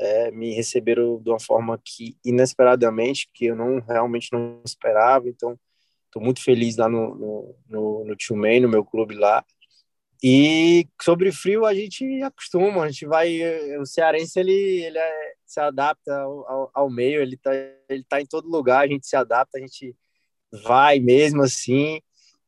é, 0.00 0.30
me 0.30 0.54
receberam 0.54 1.20
de 1.22 1.28
uma 1.28 1.38
forma 1.38 1.78
que 1.84 2.16
inesperadamente, 2.24 3.28
que 3.34 3.46
eu 3.46 3.54
não 3.54 3.80
realmente 3.80 4.32
não 4.32 4.62
esperava, 4.64 5.28
então 5.28 5.58
estou 6.06 6.22
muito 6.22 6.42
feliz 6.42 6.78
lá 6.78 6.88
no, 6.88 7.14
no, 7.14 7.56
no, 7.68 8.04
no 8.06 8.16
Tio 8.16 8.34
Man, 8.34 8.60
no 8.60 8.68
meu 8.68 8.82
clube 8.82 9.14
lá. 9.14 9.44
E 10.22 10.88
sobre 11.00 11.30
frio 11.30 11.66
a 11.66 11.74
gente 11.74 12.22
acostuma, 12.22 12.82
a 12.82 12.88
gente 12.88 13.06
vai, 13.06 13.40
o 13.78 13.84
cearense 13.84 14.40
ele, 14.40 14.52
ele 14.52 14.98
é, 14.98 15.32
se 15.44 15.60
adapta 15.60 16.14
ao, 16.18 16.70
ao, 16.72 16.90
meio, 16.90 17.20
ele 17.20 17.36
tá, 17.36 17.50
ele 17.88 18.04
tá 18.08 18.20
em 18.22 18.26
todo 18.26 18.48
lugar, 18.48 18.84
a 18.84 18.88
gente 18.88 19.06
se 19.06 19.16
adapta, 19.16 19.58
a 19.58 19.60
gente 19.60 19.94
vai 20.64 20.98
mesmo 20.98 21.42
assim, 21.42 22.00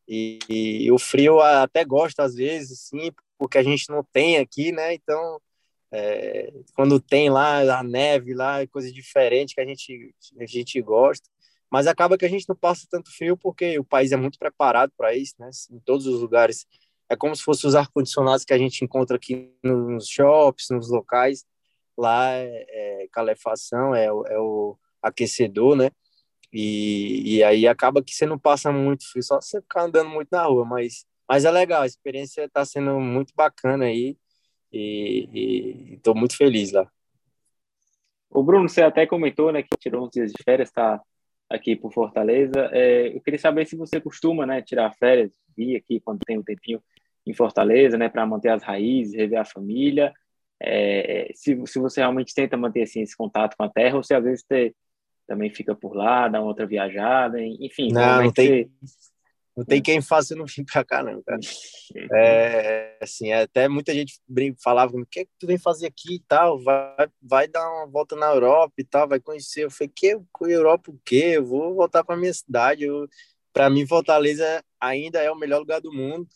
e, 0.09 0.39
e 0.49 0.93
o 0.93 0.99
frio 0.99 1.41
até 1.41 1.85
gosta 1.85 2.23
às 2.23 2.35
vezes, 2.35 2.89
sim, 2.89 3.11
porque 3.39 3.59
a 3.59 3.63
gente 3.63 3.89
não 3.91 4.05
tem 4.13 4.39
aqui, 4.39 4.73
né, 4.73 4.95
então 4.95 5.39
é, 5.93 6.51
quando 6.75 6.99
tem 6.99 7.29
lá 7.29 7.79
a 7.79 7.83
neve, 7.83 8.33
lá 8.33 8.67
coisa 8.69 8.91
diferente 8.91 9.55
que 9.55 9.61
a 9.61 9.67
gente, 9.67 10.15
a 10.41 10.47
gente 10.47 10.81
gosta. 10.81 11.29
Mas 11.71 11.87
acaba 11.87 12.17
que 12.17 12.25
a 12.25 12.29
gente 12.29 12.49
não 12.49 12.57
passa 12.57 12.87
tanto 12.91 13.15
frio 13.15 13.37
porque 13.37 13.79
o 13.79 13.85
país 13.85 14.11
é 14.11 14.17
muito 14.17 14.39
preparado 14.39 14.91
para 14.97 15.15
isso, 15.15 15.35
né? 15.39 15.51
Em 15.71 15.79
todos 15.81 16.07
os 16.07 16.21
lugares. 16.21 16.67
É 17.09 17.17
como 17.17 17.37
se 17.37 17.43
fossem 17.43 17.69
os 17.69 17.75
ar-condicionados 17.75 18.45
que 18.45 18.55
a 18.55 18.59
gente 18.59 18.85
encontra 18.85 19.17
aqui 19.17 19.55
nos 19.63 20.09
shops, 20.09 20.69
nos 20.71 20.91
locais. 20.91 21.45
Lá 21.97 22.33
é, 22.33 22.67
é 22.69 23.09
calefação, 23.13 23.95
é, 23.95 24.07
é 24.07 24.39
o 24.39 24.79
aquecedor, 25.03 25.77
né? 25.77 25.91
E, 26.53 27.37
e 27.37 27.45
aí 27.45 27.67
acaba 27.67 28.03
que 28.03 28.15
você 28.15 28.27
não 28.27 28.39
passa 28.39 28.73
muito 28.73 29.11
frio, 29.11 29.23
só 29.23 29.41
você 29.41 29.61
ficar 29.61 29.85
andando 29.85 30.11
muito 30.11 30.29
na 30.31 30.45
rua, 30.45 30.67
mas, 30.67 31.07
mas 31.29 31.47
é 31.47 31.51
legal, 31.51 31.83
a 31.83 31.87
experiência 31.87 32.45
está 32.45 32.63
sendo 32.65 33.01
muito 33.01 33.33
bacana 33.35 33.87
aí 33.87 34.19
e 34.73 35.95
estou 35.95 36.15
muito 36.15 36.37
feliz 36.37 36.73
lá. 36.73 36.91
O 38.31 38.43
Bruno, 38.43 38.69
você 38.69 38.83
até 38.83 39.07
comentou, 39.07 39.53
né, 39.53 39.63
que 39.63 39.69
tirou 39.79 40.07
uns 40.07 40.11
dias 40.11 40.33
de 40.33 40.43
férias, 40.43 40.69
está 40.69 41.01
aqui 41.51 41.77
por 41.77 41.93
Fortaleza. 41.93 42.71
É, 42.73 43.15
eu 43.15 43.21
queria 43.21 43.39
saber 43.39 43.67
se 43.67 43.77
você 43.77 44.01
costuma, 44.01 44.47
né, 44.47 44.63
tirar 44.63 44.95
férias, 44.95 45.31
vir 45.55 45.77
aqui 45.77 46.01
quando 46.01 46.21
tem 46.25 46.39
um 46.39 46.43
tempinho 46.43 46.83
em 47.27 47.35
Fortaleza, 47.35 47.99
né, 47.99 48.09
para 48.09 48.27
manter 48.27 48.49
as 48.49 48.63
raízes, 48.63 49.15
rever 49.15 49.39
a 49.39 49.45
família. 49.45 50.13
É, 50.59 51.31
se, 51.35 51.61
se 51.67 51.79
você 51.79 52.01
realmente 52.01 52.35
tenta 52.35 52.57
manter 52.57 52.83
assim, 52.83 53.03
esse 53.03 53.17
contato 53.17 53.55
com 53.57 53.65
a 53.65 53.69
terra, 53.69 53.97
ou 53.97 54.03
se 54.03 54.15
às 54.15 54.25
vezes 54.25 54.45
você 54.47 54.75
também 55.27 55.51
fica 55.51 55.75
por 55.75 55.95
lá, 55.95 56.29
dá 56.29 56.41
uma 56.41 56.49
outra 56.49 56.67
viajada, 56.67 57.41
enfim. 57.41 57.93
Não, 57.93 58.25
não 58.25 58.33
tem. 58.33 58.71
Você 58.81 59.12
não 59.57 59.65
tem 59.65 59.83
quem 59.83 60.01
faça 60.01 60.35
não 60.35 60.45
vir 60.47 60.65
para 60.65 60.85
cá, 60.85 61.03
não, 61.03 61.23
cara. 61.23 61.41
É, 62.15 62.99
assim, 63.01 63.31
é, 63.31 63.43
até 63.43 63.69
muita 63.69 63.93
gente 63.93 64.21
falava, 64.63 64.97
o 64.97 65.07
que 65.07 65.21
é 65.21 65.25
que 65.25 65.31
tu 65.39 65.47
vem 65.47 65.59
fazer 65.59 65.87
aqui 65.87 66.15
e 66.17 66.21
tal? 66.21 66.63
Vai, 66.63 67.09
vai 67.21 67.49
dar 67.49 67.69
uma 67.71 67.87
volta 67.87 68.17
na 68.17 68.27
Europa 68.27 68.75
e 68.79 68.85
tal, 68.85 69.09
vai 69.09 69.21
conhecer. 69.21 69.65
Eu 69.65 69.71
falei, 69.71 69.93
que 69.95 70.19
Europa 70.43 70.91
o 70.91 71.01
quê? 71.05 71.35
Eu 71.37 71.45
vou 71.45 71.75
voltar 71.75 72.03
para 72.03 72.17
minha 72.17 72.33
cidade. 72.33 72.87
Para 73.53 73.69
mim, 73.69 73.87
Fortaleza 73.87 74.65
ainda 74.81 75.21
é 75.21 75.31
o 75.31 75.37
melhor 75.37 75.59
lugar 75.59 75.81
do 75.81 75.93
mundo. 75.93 76.27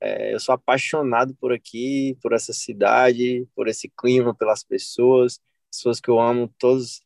É, 0.00 0.34
eu 0.34 0.40
sou 0.40 0.54
apaixonado 0.54 1.34
por 1.36 1.52
aqui, 1.52 2.16
por 2.22 2.32
essa 2.32 2.52
cidade, 2.52 3.46
por 3.54 3.68
esse 3.68 3.88
clima, 3.88 4.34
pelas 4.34 4.62
pessoas. 4.64 5.40
Pessoas 5.70 6.00
que 6.00 6.10
eu 6.10 6.18
amo, 6.20 6.52
todos 6.58 7.02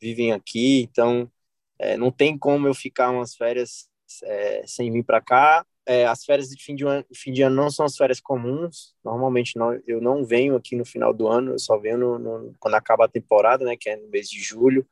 vivem 0.00 0.32
aqui, 0.32 0.82
então 0.82 1.30
é, 1.78 1.96
não 1.96 2.10
tem 2.10 2.36
como 2.36 2.66
eu 2.68 2.74
ficar 2.74 3.10
umas 3.10 3.34
férias 3.34 3.88
é, 4.22 4.62
sem 4.66 4.90
vir 4.90 5.04
para 5.04 5.20
cá. 5.20 5.66
É, 5.86 6.06
as 6.06 6.24
férias 6.24 6.48
de 6.48 6.62
fim 6.62 6.74
de, 6.74 6.84
ano, 6.84 7.04
fim 7.14 7.32
de 7.32 7.42
ano 7.42 7.56
não 7.56 7.70
são 7.70 7.84
as 7.84 7.96
férias 7.96 8.20
comuns. 8.20 8.94
Normalmente 9.04 9.58
não, 9.58 9.78
eu 9.86 10.00
não 10.00 10.24
venho 10.24 10.56
aqui 10.56 10.76
no 10.76 10.84
final 10.84 11.12
do 11.12 11.28
ano, 11.28 11.52
eu 11.52 11.58
só 11.58 11.78
venho 11.78 11.98
no, 11.98 12.18
no, 12.18 12.54
quando 12.58 12.74
acaba 12.74 13.04
a 13.04 13.08
temporada, 13.08 13.64
né, 13.64 13.76
que 13.78 13.90
é 13.90 13.96
no 13.96 14.08
mês 14.08 14.28
de 14.28 14.40
julho. 14.40 14.86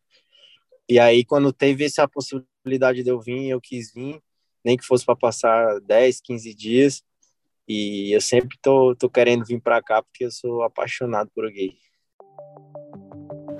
E 0.89 0.99
aí, 0.99 1.25
quando 1.25 1.53
teve 1.53 1.85
essa 1.85 2.07
possibilidade 2.07 3.03
de 3.03 3.09
eu 3.09 3.21
vir, 3.21 3.49
eu 3.49 3.61
quis 3.61 3.93
vir, 3.93 4.21
nem 4.65 4.77
que 4.77 4.85
fosse 4.85 5.05
para 5.05 5.17
passar 5.17 5.81
10, 5.81 6.21
15 6.21 6.55
dias. 6.55 7.03
E 7.67 8.13
eu 8.13 8.21
sempre 8.21 8.59
tô, 8.61 8.95
tô 8.97 9.09
querendo 9.09 9.45
vir 9.45 9.61
para 9.61 9.83
cá 9.83 10.03
porque 10.03 10.25
eu 10.25 10.31
sou 10.31 10.63
apaixonado 10.63 11.31
por 11.35 11.51
gay. 11.51 11.77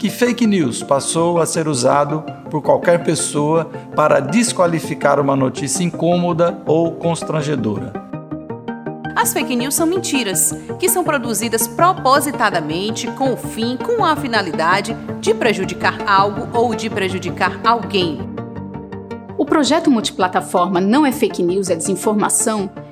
que 0.00 0.08
fake 0.08 0.46
news 0.46 0.82
passou 0.82 1.38
a 1.38 1.44
ser 1.44 1.68
usado 1.68 2.24
por 2.50 2.62
qualquer 2.62 3.04
pessoa 3.04 3.66
para 3.94 4.18
desqualificar 4.18 5.20
uma 5.20 5.36
notícia 5.36 5.84
incômoda 5.84 6.58
ou 6.64 6.92
constrangedora. 6.92 7.92
As 9.14 9.34
fake 9.34 9.54
news 9.54 9.74
são 9.74 9.86
mentiras, 9.86 10.54
que 10.78 10.88
são 10.88 11.04
produzidas 11.04 11.68
propositadamente 11.68 13.08
com 13.08 13.34
o 13.34 13.36
fim, 13.36 13.76
com 13.76 14.02
a 14.02 14.16
finalidade 14.16 14.96
de 15.20 15.34
prejudicar 15.34 15.98
algo 16.06 16.48
ou 16.58 16.74
de 16.74 16.88
prejudicar 16.88 17.60
alguém. 17.62 18.20
O 19.36 19.44
projeto 19.44 19.90
multiplataforma 19.90 20.80
Não 20.80 21.04
é 21.04 21.12
Fake 21.12 21.42
News, 21.42 21.68
é 21.68 21.76
Desinformação 21.76 22.70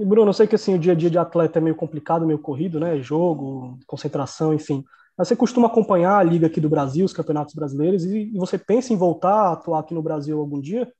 E 0.00 0.04
Bruno, 0.04 0.30
eu 0.30 0.32
sei 0.32 0.46
que 0.46 0.54
assim, 0.54 0.74
o 0.74 0.78
dia 0.78 0.92
a 0.92 0.94
dia 0.94 1.10
de 1.10 1.18
atleta 1.18 1.58
é 1.58 1.60
meio 1.60 1.76
complicado, 1.76 2.26
meio 2.26 2.38
corrido, 2.38 2.80
né? 2.80 2.98
Jogo, 3.02 3.78
concentração, 3.86 4.54
enfim. 4.54 4.82
Mas 5.14 5.28
você 5.28 5.36
costuma 5.36 5.66
acompanhar 5.66 6.16
a 6.16 6.22
Liga 6.22 6.46
aqui 6.46 6.58
do 6.58 6.70
Brasil, 6.70 7.04
os 7.04 7.12
campeonatos 7.12 7.54
brasileiros, 7.54 8.06
e, 8.06 8.30
você 8.30 8.56
pensa 8.56 8.94
em 8.94 8.96
voltar 8.96 9.34
a 9.34 9.52
atuar 9.52 9.80
aqui 9.80 9.92
no 9.92 10.00
Brasil 10.00 10.40
algum 10.40 10.58
dia? 10.58 10.90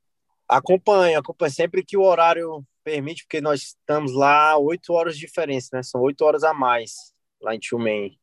Acompanho, 0.47 1.19
acompanho 1.19 1.51
sempre 1.51 1.83
que 1.83 1.97
o 1.97 2.03
horário 2.03 2.63
permite, 2.85 3.25
porque 3.25 3.41
nós 3.41 3.69
estamos 3.69 4.13
lá 4.13 4.59
oito 4.59 4.93
horas 4.93 5.15
de 5.15 5.21
diferença, 5.21 5.71
né? 5.73 5.83
São 5.83 6.03
oito 6.03 6.23
horas 6.23 6.45
a 6.45 6.53
mais 6.53 7.15
lá 7.41 7.55
em 7.55 7.59
Tulmen. 7.59 8.19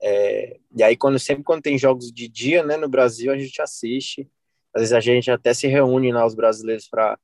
É, 0.00 0.58
e 0.74 0.82
aí, 0.82 0.96
quando, 0.96 1.18
sempre 1.18 1.44
quando 1.44 1.60
tem 1.60 1.76
jogos 1.76 2.10
de 2.10 2.28
dia, 2.28 2.62
né, 2.62 2.78
no 2.78 2.88
Brasil, 2.88 3.30
a 3.30 3.36
gente 3.36 3.60
assiste. 3.60 4.26
Às 4.74 4.80
vezes 4.80 4.92
a 4.94 5.00
gente 5.00 5.30
até 5.30 5.52
se 5.52 5.66
reúne, 5.66 6.12
né, 6.12 6.24
os 6.24 6.34
brasileiros, 6.34 6.88
para 6.88 7.18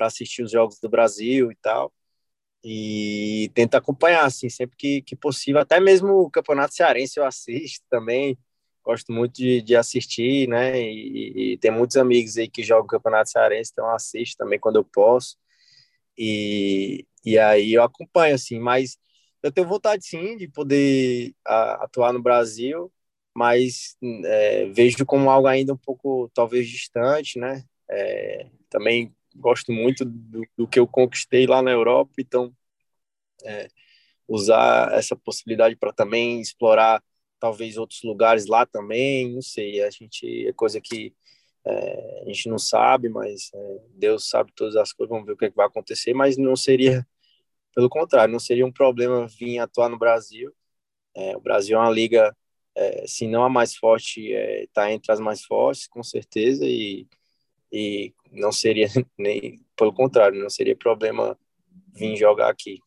assistir 0.00 0.42
os 0.42 0.50
jogos 0.50 0.80
do 0.80 0.88
Brasil 0.88 1.52
e 1.52 1.56
tal 1.62 1.92
e 2.68 3.48
tento 3.54 3.76
acompanhar, 3.76 4.24
assim, 4.24 4.48
sempre 4.48 4.76
que, 4.76 5.00
que 5.02 5.14
possível. 5.14 5.60
Até 5.60 5.78
mesmo 5.78 6.14
o 6.14 6.30
Campeonato 6.30 6.74
Cearense 6.74 7.16
eu 7.16 7.24
assisto 7.24 7.86
também, 7.88 8.36
gosto 8.84 9.12
muito 9.12 9.36
de, 9.36 9.62
de 9.62 9.76
assistir, 9.76 10.48
né? 10.48 10.76
E, 10.82 11.52
e, 11.52 11.58
tem 11.58 11.70
muitos 11.70 11.96
amigos 11.96 12.36
aí 12.36 12.48
que 12.48 12.64
jogam 12.64 12.88
Campeonato 12.88 13.30
Cearense, 13.30 13.70
então 13.72 13.88
assisto 13.88 14.36
também 14.36 14.58
quando 14.58 14.76
eu 14.76 14.84
posso. 14.84 15.36
E, 16.18 17.06
e 17.24 17.38
aí 17.38 17.72
eu 17.72 17.84
acompanho, 17.84 18.34
assim, 18.34 18.58
mas 18.58 18.98
eu 19.44 19.52
tenho 19.52 19.68
vontade, 19.68 20.04
sim, 20.04 20.36
de 20.36 20.48
poder 20.48 21.32
atuar 21.44 22.12
no 22.12 22.20
Brasil, 22.20 22.92
mas 23.32 23.96
é, 24.24 24.66
vejo 24.74 25.06
como 25.06 25.30
algo 25.30 25.46
ainda 25.46 25.72
um 25.72 25.76
pouco, 25.78 26.28
talvez, 26.34 26.68
distante, 26.68 27.38
né? 27.38 27.62
É, 27.88 28.48
também 28.68 29.14
gosto 29.36 29.72
muito 29.72 30.04
do, 30.04 30.46
do, 30.56 30.68
que 30.68 30.78
eu 30.78 30.86
conquistei 30.86 31.46
lá 31.46 31.62
na 31.62 31.70
Europa, 31.70 32.12
então 32.18 32.54
é, 33.44 33.68
usar 34.28 34.92
essa 34.92 35.16
possibilidade 35.16 35.76
para 35.76 35.92
também 35.92 36.40
explorar 36.40 37.02
talvez 37.38 37.76
outros 37.76 38.02
lugares 38.02 38.46
lá 38.46 38.66
também, 38.66 39.32
não 39.32 39.42
sei, 39.42 39.82
a 39.82 39.90
gente 39.90 40.48
é 40.48 40.52
coisa 40.52 40.80
que 40.80 41.14
é, 41.64 42.22
a 42.22 42.26
gente 42.26 42.48
não 42.48 42.58
sabe, 42.58 43.08
mas 43.08 43.50
é, 43.54 43.78
Deus 43.94 44.28
sabe 44.28 44.52
todas 44.54 44.76
as 44.76 44.92
coisas, 44.92 45.10
vamos 45.10 45.26
ver 45.26 45.32
o 45.32 45.36
que, 45.36 45.46
é 45.46 45.50
que 45.50 45.56
vai 45.56 45.66
acontecer, 45.66 46.14
mas 46.14 46.36
não 46.36 46.56
seria, 46.56 47.06
pelo 47.74 47.88
contrário, 47.88 48.32
não 48.32 48.40
seria 48.40 48.66
um 48.66 48.72
problema 48.72 49.26
vir 49.28 49.58
atuar 49.58 49.88
no 49.88 49.98
Brasil. 49.98 50.52
É, 51.14 51.36
o 51.36 51.40
Brasil 51.40 51.76
é 51.76 51.80
uma 51.80 51.90
liga, 51.90 52.36
é, 52.74 53.06
se 53.06 53.26
não 53.26 53.44
a 53.44 53.48
mais 53.50 53.74
forte, 53.76 54.30
está 54.32 54.92
entre 54.92 55.12
as 55.12 55.20
mais 55.20 55.44
fortes, 55.44 55.88
com 55.88 56.02
certeza, 56.02 56.64
e 56.64 57.06
e 57.72 58.14
não 58.32 58.52
seria 58.52 58.86
nem 59.18 59.60
pelo 59.76 59.92
contrário, 59.92 60.40
não 60.40 60.50
seria 60.50 60.76
problema 60.76 61.38
vir 61.94 62.16
jogar 62.16 62.50
aqui. 62.50 62.80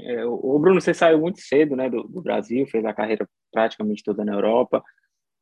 É, 0.00 0.24
o 0.24 0.58
Bruno, 0.58 0.80
você 0.80 0.94
saiu 0.94 1.18
muito 1.18 1.40
cedo, 1.40 1.74
né, 1.74 1.90
do, 1.90 2.04
do 2.04 2.22
Brasil, 2.22 2.66
fez 2.66 2.84
a 2.84 2.94
carreira 2.94 3.28
praticamente 3.50 4.04
toda 4.04 4.24
na 4.24 4.32
Europa, 4.32 4.82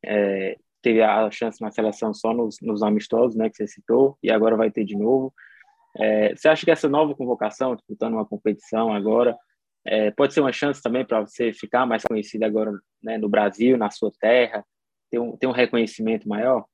é, 0.03 0.57
teve 0.81 1.01
a 1.01 1.29
chance 1.29 1.61
na 1.61 1.69
seleção 1.69 2.13
só 2.13 2.33
nos, 2.33 2.57
nos, 2.61 2.81
amistosos, 2.81 3.35
né, 3.35 3.49
que 3.49 3.57
você 3.57 3.67
citou, 3.67 4.17
e 4.23 4.31
agora 4.31 4.55
vai 4.55 4.71
ter 4.71 4.83
de 4.83 4.95
novo. 4.95 5.33
É, 5.95 6.35
você 6.35 6.47
acha 6.47 6.65
que 6.65 6.71
essa 6.71 6.89
nova 6.89 7.13
convocação, 7.15 7.75
disputando 7.75 8.13
uma 8.13 8.25
competição 8.25 8.91
agora, 8.91 9.37
é, 9.85 10.11
pode 10.11 10.33
ser 10.33 10.41
uma 10.41 10.51
chance 10.51 10.81
também 10.81 11.05
para 11.05 11.21
você 11.21 11.53
ficar 11.53 11.85
mais 11.85 12.03
conhecido 12.03 12.43
agora 12.43 12.71
né, 13.01 13.17
no 13.17 13.29
Brasil, 13.29 13.77
na 13.77 13.91
sua 13.91 14.11
terra, 14.19 14.65
ter 15.09 15.19
um, 15.19 15.37
ter 15.37 15.47
um 15.47 15.51
reconhecimento 15.51 16.27
maior? 16.27 16.65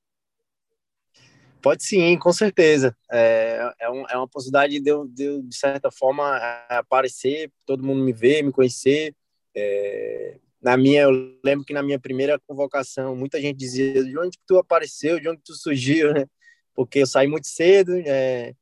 Pode 1.63 1.81
sim, 1.85 2.17
com 2.19 2.33
certeza. 2.33 2.93
É, 3.09 3.73
é, 3.79 3.89
um, 3.89 4.05
é 4.09 4.17
uma 4.17 4.27
possibilidade 4.27 4.81
de 4.81 4.89
eu, 4.89 5.07
de, 5.07 5.23
eu, 5.23 5.41
de 5.41 5.55
certa 5.55 5.89
forma, 5.89 6.35
aparecer, 6.67 7.49
todo 7.65 7.81
mundo 7.81 8.03
me 8.03 8.11
ver, 8.11 8.43
me 8.43 8.51
conhecer. 8.51 9.15
É, 9.55 10.39
na 10.61 10.75
minha, 10.75 11.03
eu 11.03 11.39
lembro 11.41 11.63
que 11.65 11.71
na 11.71 11.81
minha 11.81 11.97
primeira 11.97 12.37
convocação, 12.37 13.15
muita 13.15 13.39
gente 13.39 13.55
dizia 13.55 14.03
de 14.03 14.19
onde 14.19 14.37
tu 14.45 14.57
apareceu, 14.57 15.21
de 15.21 15.29
onde 15.29 15.41
tu 15.41 15.53
surgiu, 15.53 16.13
né? 16.13 16.25
Porque 16.75 16.99
eu 16.99 17.07
saí 17.07 17.27
muito 17.27 17.47
cedo, 17.47 17.93
é, 18.05 18.53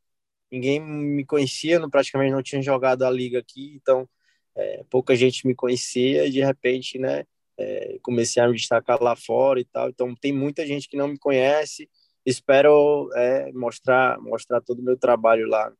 ninguém 0.52 0.80
me 0.80 1.26
conhecia, 1.26 1.80
não, 1.80 1.90
praticamente 1.90 2.32
não 2.32 2.44
tinha 2.44 2.62
jogado 2.62 3.04
a 3.04 3.10
liga 3.10 3.40
aqui, 3.40 3.74
então 3.82 4.08
é, 4.56 4.84
pouca 4.92 5.16
gente 5.16 5.48
me 5.48 5.56
conhecia 5.56 6.28
e 6.28 6.30
de 6.30 6.44
repente, 6.44 7.00
né, 7.00 7.26
é, 7.58 7.98
comecei 8.04 8.44
a 8.44 8.48
me 8.48 8.56
destacar 8.56 9.02
lá 9.02 9.16
fora 9.16 9.60
e 9.60 9.66
tal. 9.66 9.90
Então 9.90 10.14
tem 10.14 10.32
muita 10.32 10.68
gente 10.68 10.88
que 10.88 10.98
não 10.98 11.08
me 11.08 11.18
conhece, 11.18 11.90
espero 12.25 13.10
é, 13.15 13.51
mostrar 13.53 14.19
mostrar 14.19 14.62
todo 14.62 14.79
o 14.79 14.84
meu 14.84 14.97
trabalho 14.97 15.47
lá 15.47 15.71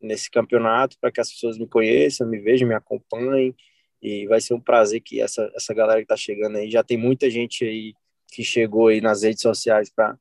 nesse 0.00 0.30
campeonato 0.30 0.96
para 1.00 1.10
que 1.10 1.20
as 1.20 1.30
pessoas 1.30 1.58
me 1.58 1.66
conheçam, 1.66 2.28
me 2.28 2.38
vejam, 2.38 2.68
me 2.68 2.74
acompanhem 2.74 3.54
e 4.02 4.26
vai 4.26 4.40
ser 4.40 4.54
um 4.54 4.60
prazer 4.60 5.00
que 5.00 5.20
essa 5.20 5.50
essa 5.54 5.74
galera 5.74 6.00
que 6.00 6.04
está 6.04 6.16
chegando 6.16 6.56
aí 6.56 6.70
já 6.70 6.82
tem 6.82 6.96
muita 6.96 7.30
gente 7.30 7.64
aí 7.64 7.94
que 8.28 8.42
chegou 8.42 8.88
aí 8.88 9.00
nas 9.00 9.22
redes 9.22 9.42
sociais 9.42 9.90
para 9.90 10.18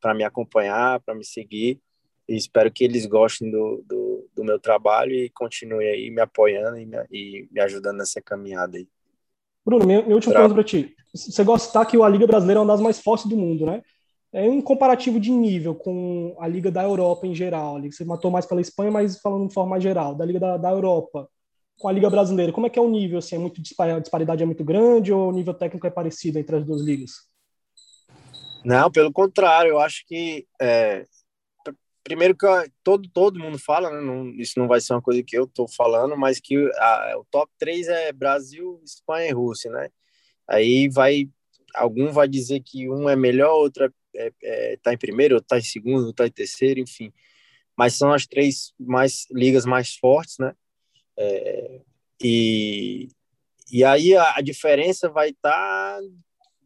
para 0.00 0.14
me 0.14 0.22
acompanhar, 0.22 1.00
para 1.00 1.14
me 1.14 1.24
seguir 1.24 1.80
e 2.28 2.36
espero 2.36 2.70
que 2.70 2.84
eles 2.84 3.06
gostem 3.06 3.50
do, 3.50 3.82
do, 3.86 4.28
do 4.34 4.44
meu 4.44 4.58
trabalho 4.58 5.12
e 5.12 5.30
continuem 5.30 5.88
aí 5.88 6.10
me 6.10 6.20
apoiando 6.20 6.78
e 6.78 6.86
me, 6.86 6.96
e 7.10 7.48
me 7.50 7.60
ajudando 7.60 7.98
nessa 7.98 8.20
caminhada 8.20 8.78
aí. 8.78 8.88
Bruno, 9.64 9.86
minha, 9.86 10.02
minha 10.02 10.14
última 10.14 10.34
pergunta 10.34 10.54
para 10.54 10.64
ti. 10.64 10.94
Você 11.14 11.44
gosta 11.44 11.86
que 11.86 12.00
a 12.00 12.08
Liga 12.08 12.26
Brasileira 12.26 12.58
é 12.58 12.62
uma 12.62 12.72
das 12.72 12.80
mais 12.80 13.00
fortes 13.00 13.26
do 13.26 13.36
mundo, 13.36 13.64
né? 13.66 13.82
É 14.34 14.42
um 14.50 14.60
comparativo 14.60 15.20
de 15.20 15.30
nível 15.30 15.76
com 15.76 16.34
a 16.40 16.48
Liga 16.48 16.68
da 16.68 16.82
Europa 16.82 17.24
em 17.24 17.34
geral. 17.34 17.80
Você 17.82 18.04
matou 18.04 18.32
mais 18.32 18.44
pela 18.44 18.60
Espanha, 18.60 18.90
mas 18.90 19.20
falando 19.20 19.46
de 19.46 19.54
forma 19.54 19.80
geral, 19.80 20.12
da 20.12 20.24
Liga 20.24 20.40
da, 20.40 20.56
da 20.56 20.70
Europa 20.70 21.28
com 21.78 21.88
a 21.88 21.92
Liga 21.92 22.10
Brasileira, 22.10 22.52
como 22.52 22.66
é 22.66 22.70
que 22.70 22.78
é 22.78 22.82
o 22.82 22.90
nível? 22.90 23.18
Assim, 23.18 23.36
é 23.36 23.38
muito, 23.38 23.60
a 23.78 23.98
disparidade 24.00 24.42
é 24.42 24.46
muito 24.46 24.64
grande 24.64 25.12
ou 25.12 25.28
o 25.28 25.32
nível 25.32 25.54
técnico 25.54 25.86
é 25.86 25.90
parecido 25.90 26.38
entre 26.38 26.56
as 26.56 26.64
duas 26.64 26.82
ligas? 26.82 27.12
Não, 28.64 28.90
pelo 28.90 29.12
contrário, 29.12 29.70
eu 29.70 29.78
acho 29.78 30.04
que 30.06 30.46
é, 30.60 31.04
primeiro 32.02 32.36
que 32.36 32.46
todo, 32.82 33.08
todo 33.10 33.38
mundo 33.38 33.58
fala, 33.58 33.90
né, 33.90 34.00
não, 34.00 34.30
isso 34.30 34.58
não 34.58 34.66
vai 34.66 34.80
ser 34.80 34.94
uma 34.94 35.02
coisa 35.02 35.22
que 35.22 35.36
eu 35.36 35.44
estou 35.44 35.68
falando, 35.68 36.16
mas 36.16 36.40
que 36.40 36.56
a, 36.76 37.14
o 37.18 37.24
top 37.30 37.52
3 37.58 37.86
é 37.86 38.12
Brasil, 38.12 38.80
Espanha 38.84 39.28
e 39.28 39.32
Rússia, 39.32 39.70
né? 39.70 39.88
Aí 40.48 40.88
vai 40.88 41.28
algum 41.74 42.12
vai 42.12 42.28
dizer 42.28 42.60
que 42.60 42.88
um 42.88 43.08
é 43.08 43.16
melhor, 43.16 43.52
outro 43.54 43.84
é 43.84 43.90
é, 44.14 44.32
é, 44.42 44.76
tá 44.82 44.92
em 44.92 44.98
primeiro, 44.98 45.40
tá 45.40 45.58
em 45.58 45.62
segundo, 45.62 46.12
tá 46.12 46.26
em 46.26 46.30
terceiro, 46.30 46.80
enfim. 46.80 47.12
Mas 47.76 47.94
são 47.94 48.12
as 48.12 48.26
três 48.26 48.72
mais 48.78 49.26
ligas 49.30 49.64
mais 49.64 49.96
fortes, 49.96 50.38
né? 50.38 50.54
É, 51.16 51.80
e, 52.22 53.08
e 53.70 53.84
aí 53.84 54.16
a, 54.16 54.36
a 54.36 54.40
diferença 54.40 55.08
vai 55.08 55.30
estar 55.30 55.50
tá, 55.50 56.00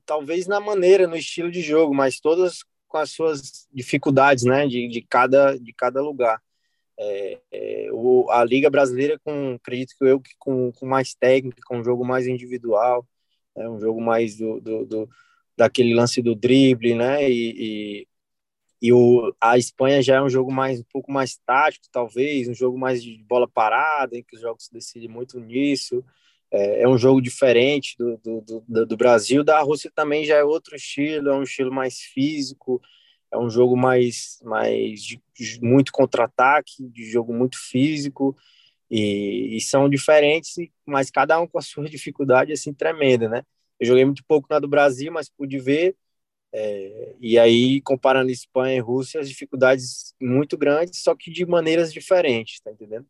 talvez 0.05 0.47
na 0.47 0.61
maneira, 0.61 1.07
no 1.07 1.17
estilo 1.17 1.51
de 1.51 1.63
jogo, 1.63 1.95
mas 1.95 2.21
todas 2.21 2.59
com 2.87 2.99
as 2.99 3.11
suas 3.11 3.67
dificuldades, 3.73 4.45
né? 4.45 4.67
De, 4.67 4.89
de, 4.89 5.03
cada, 5.03 5.59
de 5.59 5.73
cada 5.73 6.01
lugar. 6.03 6.41
É, 7.01 7.41
é, 7.53 7.89
o, 7.93 8.29
a 8.31 8.45
Liga 8.45 8.69
Brasileira, 8.69 9.19
com, 9.25 9.55
acredito 9.55 9.95
que 9.97 10.05
eu, 10.05 10.21
com, 10.39 10.73
com 10.73 10.87
mais 10.87 11.15
técnica, 11.15 11.63
com 11.67 11.79
um 11.79 11.85
jogo 11.85 12.05
mais 12.05 12.27
individual, 12.27 13.07
é 13.57 13.69
um 13.69 13.79
jogo 13.81 14.01
mais 14.01 14.37
do, 14.37 14.61
do, 14.61 14.85
do 14.85 15.09
daquele 15.59 15.93
lance 15.93 16.23
do 16.23 16.37
drible, 16.37 16.95
né? 16.95 17.29
E, 17.29 17.55
e, 17.59 18.09
e, 18.81 18.93
o, 18.93 19.35
a 19.41 19.59
Espanha 19.59 20.01
já 20.01 20.17
é 20.17 20.23
um 20.23 20.29
jogo 20.29 20.53
mais 20.53 20.81
um 20.81 20.85
pouco 20.85 21.11
mais 21.11 21.37
tático, 21.45 21.87
talvez, 21.91 22.49
um 22.49 22.55
jogo 22.55 22.79
mais 22.79 23.03
de 23.03 23.19
bola 23.25 23.49
parada, 23.49 24.17
em 24.17 24.23
que 24.23 24.37
os 24.37 24.41
jogos 24.41 24.67
se 24.67 24.73
decidem 24.73 25.09
muito 25.09 25.41
nisso. 25.41 26.05
É, 26.51 26.83
é 26.83 26.89
um 26.89 26.97
jogo 26.97 27.21
diferente 27.21 27.97
do, 27.99 28.17
do, 28.19 28.63
do, 28.69 28.87
do, 28.87 28.97
Brasil. 28.97 29.43
Da 29.43 29.61
Rússia 29.61 29.91
também 29.93 30.25
já 30.25 30.37
é 30.37 30.45
outro 30.45 30.77
estilo, 30.77 31.29
é 31.29 31.35
um 31.35 31.43
estilo 31.43 31.73
mais 31.73 31.99
físico, 31.99 32.81
é 33.33 33.37
um 33.37 33.51
jogo 33.51 33.77
mais, 33.77 34.39
mais 34.45 35.03
de, 35.03 35.21
de 35.37 35.61
muito 35.61 35.91
contra-ataque, 35.93 36.89
de 36.89 37.11
jogo 37.11 37.35
muito 37.35 37.59
físico. 37.59 38.37
E, 38.91 39.57
e, 39.57 39.61
são 39.61 39.89
diferentes, 39.89 40.55
mas 40.87 41.11
cada 41.11 41.39
um 41.41 41.47
com 41.49 41.59
a 41.59 41.63
sua 41.63 41.85
dificuldade 41.91 42.53
assim 42.53 42.73
tremenda, 42.73 43.29
né? 43.29 43.43
Eu 43.81 43.87
joguei 43.87 44.05
muito 44.05 44.25
pouco 44.27 44.49
na 44.51 44.59
do 44.59 44.69
Brasil, 44.69 45.13
mas 45.13 45.29
pude 45.29 45.59
ver. 45.59 45.97
É, 46.53 47.15
e 47.21 47.39
aí, 47.39 47.81
comparando 47.83 48.31
Espanha 48.31 48.77
e 48.77 48.81
Rússia, 48.81 49.21
as 49.21 49.29
dificuldades 49.29 50.15
muito 50.21 50.57
grandes, 50.57 51.03
só 51.03 51.15
que 51.15 51.31
de 51.31 51.45
maneiras 51.45 51.93
diferentes, 51.93 52.61
tá 52.61 52.71
entendendo? 52.71 53.07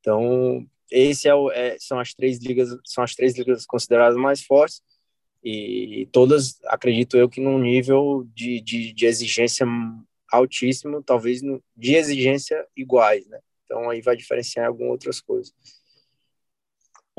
Então, 0.00 0.66
esse 0.90 1.28
é, 1.28 1.34
o, 1.34 1.50
é 1.50 1.76
são 1.78 2.00
as 2.00 2.12
três 2.14 2.38
ligas, 2.38 2.76
são 2.84 3.04
as 3.04 3.14
três 3.14 3.36
ligas 3.36 3.64
consideradas 3.66 4.16
mais 4.16 4.42
fortes 4.42 4.82
e 5.42 6.08
todas, 6.12 6.58
acredito 6.64 7.16
eu, 7.16 7.28
que 7.28 7.40
num 7.40 7.58
nível 7.58 8.28
de, 8.34 8.60
de, 8.60 8.92
de 8.92 9.06
exigência 9.06 9.66
altíssimo, 10.30 11.02
talvez 11.02 11.42
no, 11.42 11.62
de 11.76 11.94
exigência 11.94 12.66
iguais, 12.76 13.26
né? 13.26 13.38
Então 13.64 13.88
aí 13.88 14.02
vai 14.02 14.16
diferenciar 14.16 14.66
algumas 14.66 14.92
outras 14.92 15.20
coisas. 15.20 15.52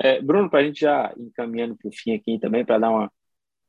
É, 0.04 0.20
Bruno, 0.20 0.50
para 0.50 0.62
a 0.62 0.64
gente 0.64 0.82
já 0.82 1.14
encaminhando 1.16 1.78
para 1.78 1.88
o 1.88 1.92
fim 1.92 2.14
aqui 2.16 2.40
também, 2.40 2.66
para 2.66 2.80
dar 2.80 2.90
uma, 2.90 3.12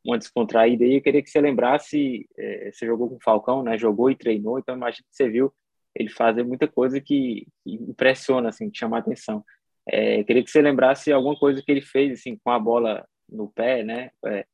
uma 0.03 0.17
descontraída 0.17 0.83
aí, 0.83 0.95
eu 0.95 1.03
queria 1.03 1.23
que 1.23 1.29
você 1.29 1.41
lembrasse, 1.41 2.27
é, 2.39 2.71
você 2.73 2.87
jogou 2.87 3.11
com 3.11 3.17
o 3.17 3.23
Falcão, 3.23 3.63
né? 3.63 3.77
Jogou 3.77 4.11
e 4.11 4.17
treinou, 4.17 4.59
então 4.59 4.75
imagina 4.75 5.07
que 5.09 5.15
você 5.15 5.29
viu 5.29 5.53
ele 5.95 6.09
fazer 6.09 6.43
muita 6.43 6.67
coisa 6.67 6.99
que, 7.03 7.47
impressiona, 7.67 8.49
assim, 8.49 8.71
que 8.71 8.79
chama 8.79 8.97
a 8.97 9.01
atenção. 9.01 9.45
É, 9.87 10.25
queria 10.25 10.43
que 10.43 10.51
você 10.51 10.63
lembrasse 10.63 11.13
alguma 11.13 11.39
coisa 11.39 11.63
que 11.63 11.71
ele 11.71 11.83
fez, 11.83 12.19
assim, 12.19 12.39
com 12.43 12.51
a 12.51 12.59
bola 12.59 13.07
no 13.29 13.51
pé, 13.53 13.83
né? 13.83 14.11
É, 14.25 14.47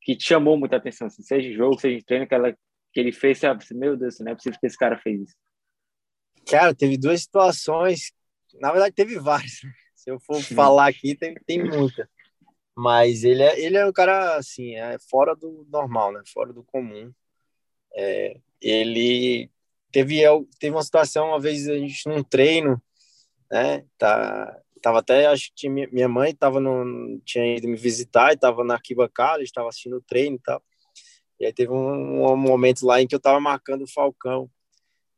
que 0.00 0.16
te 0.16 0.24
chamou 0.24 0.56
muita 0.56 0.76
atenção, 0.76 1.08
assim, 1.08 1.22
seja 1.22 1.52
jogo, 1.52 1.78
seja 1.78 2.02
treino, 2.06 2.24
aquela 2.24 2.50
que 2.92 3.00
ele 3.00 3.12
fez, 3.12 3.38
sabe? 3.38 3.62
Meu 3.72 3.94
Deus, 3.94 4.18
não 4.20 4.32
é 4.32 4.34
possível 4.34 4.58
que 4.58 4.66
esse 4.66 4.78
cara 4.78 4.96
fez 4.96 5.20
isso. 5.20 5.34
Cara, 6.48 6.74
teve 6.74 6.96
duas 6.96 7.20
situações, 7.20 8.10
na 8.58 8.70
verdade 8.70 8.94
teve 8.94 9.18
várias. 9.18 9.60
Se 10.06 10.12
eu 10.12 10.20
for 10.20 10.40
falar 10.40 10.86
aqui, 10.86 11.16
tem, 11.16 11.34
tem 11.44 11.64
muita. 11.64 12.08
Mas 12.76 13.24
ele 13.24 13.42
é, 13.42 13.60
ele 13.60 13.76
é 13.76 13.84
um 13.84 13.92
cara, 13.92 14.36
assim, 14.36 14.76
é 14.76 14.96
fora 15.10 15.34
do 15.34 15.66
normal, 15.68 16.12
né? 16.12 16.22
Fora 16.32 16.52
do 16.52 16.62
comum. 16.62 17.12
É, 17.92 18.38
ele 18.62 19.50
teve, 19.90 20.20
teve 20.60 20.76
uma 20.76 20.84
situação, 20.84 21.30
uma 21.30 21.40
vez 21.40 21.68
a 21.68 21.76
gente 21.76 22.08
num 22.08 22.22
treino, 22.22 22.80
né? 23.50 23.84
Tá, 23.98 24.56
tava 24.80 25.00
até, 25.00 25.26
acho 25.26 25.50
que 25.56 25.68
minha 25.68 26.08
mãe 26.08 26.32
tava 26.32 26.60
no, 26.60 27.20
tinha 27.24 27.56
ido 27.56 27.66
me 27.66 27.76
visitar 27.76 28.32
e 28.32 28.36
tava 28.36 28.62
na 28.62 28.74
arquibancada, 28.74 29.42
estava 29.42 29.68
assistindo 29.68 29.96
o 29.96 30.02
treino 30.02 30.36
e 30.36 30.40
tal. 30.40 30.62
E 31.40 31.46
aí 31.46 31.52
teve 31.52 31.72
um, 31.72 32.24
um, 32.30 32.36
momento 32.36 32.86
lá 32.86 33.02
em 33.02 33.08
que 33.08 33.14
eu 33.16 33.20
tava 33.20 33.40
marcando 33.40 33.82
o 33.82 33.92
Falcão. 33.92 34.48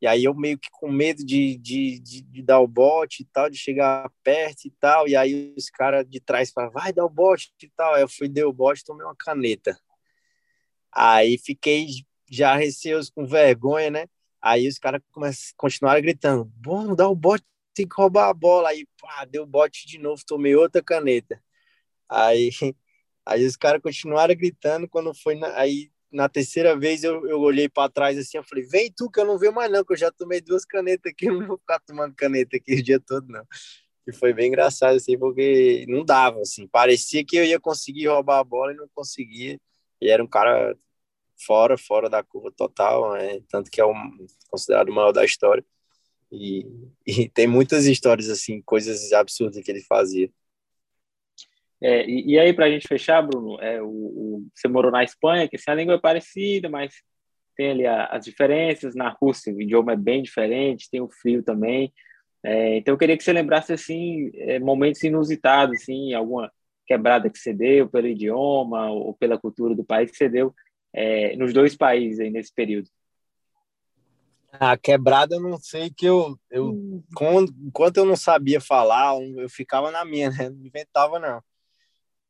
E 0.01 0.07
aí 0.07 0.25
eu 0.25 0.35
meio 0.35 0.59
que 0.59 0.69
com 0.71 0.91
medo 0.91 1.25
de, 1.25 1.57
de, 1.57 1.99
de, 1.99 2.23
de 2.23 2.43
dar 2.43 2.61
o 2.61 2.69
bote 2.69 3.23
e 3.23 3.27
tal, 3.27 3.51
de 3.51 3.59
chegar 3.59 4.11
perto 4.23 4.67
e 4.67 4.71
tal. 4.71 5.09
E 5.09 5.17
aí 5.17 5.53
os 5.57 5.69
caras 5.69 6.09
de 6.09 6.21
trás 6.21 6.53
falaram, 6.53 6.73
vai 6.73 6.93
dar 6.93 7.05
o 7.05 7.11
bote 7.11 7.53
e 7.63 7.69
tal. 7.71 7.95
Aí 7.95 8.03
eu 8.03 8.09
fui, 8.09 8.29
dei 8.29 8.45
o 8.45 8.53
bote 8.53 8.85
tomei 8.85 9.05
uma 9.05 9.17
caneta. 9.17 9.77
Aí 10.93 11.37
fiquei 11.39 11.87
já 12.31 12.55
receoso, 12.57 13.13
com 13.13 13.27
vergonha, 13.27 13.91
né? 13.91 14.07
Aí 14.41 14.69
os 14.69 14.79
caras 14.79 15.03
continuaram 15.57 16.01
gritando, 16.01 16.45
bom, 16.45 16.95
dá 16.95 17.09
o 17.09 17.15
bote, 17.15 17.45
tem 17.75 17.89
que 17.89 17.95
roubar 17.97 18.29
a 18.29 18.35
bola. 18.35 18.69
Aí, 18.69 18.87
pá, 19.01 19.25
deu 19.25 19.43
o 19.43 19.47
bote 19.47 19.87
de 19.87 19.99
novo, 19.99 20.23
tomei 20.25 20.55
outra 20.55 20.83
caneta. 20.83 21.43
Aí, 22.09 22.51
aí 23.27 23.45
os 23.45 23.57
caras 23.57 23.83
continuaram 23.83 24.35
gritando, 24.37 24.89
quando 24.89 25.13
foi, 25.15 25.35
na, 25.35 25.57
aí 25.59 25.91
na 26.11 26.29
terceira 26.29 26.77
vez 26.77 27.05
eu, 27.05 27.27
eu 27.27 27.40
olhei 27.40 27.68
para 27.68 27.90
trás 27.90 28.18
assim, 28.18 28.38
eu 28.38 28.44
falei, 28.44 28.64
vem 28.64 28.92
tu 28.94 29.11
que 29.11 29.21
eu 29.21 29.25
não 29.25 29.38
vejo 29.38 29.53
mais 29.53 29.71
não, 29.71 29.85
que 29.85 29.92
eu 29.92 29.97
já 29.97 30.11
tomei 30.11 30.40
duas 30.40 30.64
canetas 30.64 31.12
aqui, 31.12 31.27
eu 31.29 31.38
não 31.40 31.47
vou 31.47 31.59
ficar 31.59 31.81
tomando 31.81 32.14
caneta 32.14 32.57
aqui 32.57 32.75
o 32.75 32.83
dia 32.83 33.01
todo 33.01 33.29
não. 33.29 33.47
E 34.07 34.12
foi 34.12 34.33
bem 34.33 34.49
engraçado 34.49 34.97
assim, 34.97 35.18
porque 35.18 35.85
não 35.88 36.05
dava 36.05 36.40
assim, 36.40 36.66
parecia 36.66 37.25
que 37.25 37.37
eu 37.37 37.44
ia 37.44 37.61
conseguir 37.61 38.07
roubar 38.09 38.38
a 38.38 38.44
bola 38.44 38.73
e 38.73 38.77
não 38.77 38.88
conseguia. 38.94 39.61
E 40.01 40.09
era 40.09 40.23
um 40.25 40.27
cara 40.27 40.75
fora, 41.47 41.77
fora 41.77 42.09
da 42.09 42.23
curva 42.23 42.51
total, 42.53 43.12
né? 43.12 43.40
tanto 43.49 43.71
que 43.71 43.81
é 43.81 43.87
um, 43.87 44.27
considerado 44.51 44.88
o 44.88 44.94
maior 44.94 45.12
da 45.12 45.25
história. 45.25 45.64
E, 46.33 46.66
e, 47.07 47.29
tem 47.29 47.47
muitas 47.47 47.87
histórias 47.87 48.29
assim, 48.31 48.62
coisas 48.62 49.12
absurdas 49.12 49.62
que 49.62 49.71
ele 49.71 49.83
fazia. 49.83 50.31
É, 51.81 52.05
e, 52.09 52.33
e, 52.33 52.38
aí, 52.38 52.53
para 52.53 52.67
a 52.67 52.71
gente 52.71 52.88
fechar, 52.88 53.23
Bruno, 53.23 53.61
é, 53.61 53.81
o, 53.81 53.87
o, 53.87 54.47
você 54.55 54.67
morou 54.67 54.91
na 54.91 55.05
Espanha, 55.05 55.49
que 55.49 55.57
assim, 55.57 55.71
a 55.71 55.75
língua 55.75 55.95
é 55.95 56.01
parecida, 56.01 56.69
mas 56.69 56.93
tem 57.57 57.71
ali 57.71 57.87
a, 57.87 58.07
as 58.07 58.25
diferenças. 58.25 58.95
Na 58.95 59.11
Rússia, 59.11 59.55
o 59.55 59.61
idioma 59.61 59.93
é 59.93 59.97
bem 59.97 60.23
diferente, 60.23 60.91
tem 60.91 61.01
o 61.01 61.09
frio 61.09 61.43
também. 61.43 61.93
É, 62.43 62.79
então, 62.79 62.95
eu 62.95 62.99
queria 62.99 63.17
que 63.17 63.23
você 63.23 63.33
lembrasse 63.33 63.73
assim, 63.73 64.31
é, 64.35 64.59
momentos 64.59 65.03
inusitados, 65.03 65.81
assim, 65.81 66.14
alguma 66.14 66.51
quebrada 66.87 67.31
que 67.31 67.38
você 67.38 67.53
deu 67.53 67.88
pelo 67.88 68.09
idioma 68.09 68.91
ou 68.91 69.14
pela 69.14 69.38
cultura 69.38 69.75
do 69.75 69.85
país 69.85 70.11
que 70.11 70.17
você 70.17 70.29
deu 70.29 70.55
é, 70.93 71.37
nos 71.37 71.53
dois 71.53 71.77
países 71.77 72.19
aí 72.19 72.31
nesse 72.31 72.53
período. 72.53 72.88
A 74.51 74.77
quebrada, 74.79 75.37
eu 75.37 75.41
não 75.41 75.59
sei 75.59 75.91
que 75.95 76.07
eu, 76.07 76.37
eu 76.51 76.71
hum. 76.71 77.03
quando, 77.14 77.55
enquanto 77.62 77.99
eu 77.99 78.07
não 78.07 78.17
sabia 78.17 78.61
falar, 78.61 79.14
eu 79.37 79.49
ficava 79.49 79.91
na 79.91 80.05
minha, 80.05 80.31
né? 80.31 80.49
Não 80.49 80.67
inventava, 80.67 81.19
não 81.19 81.43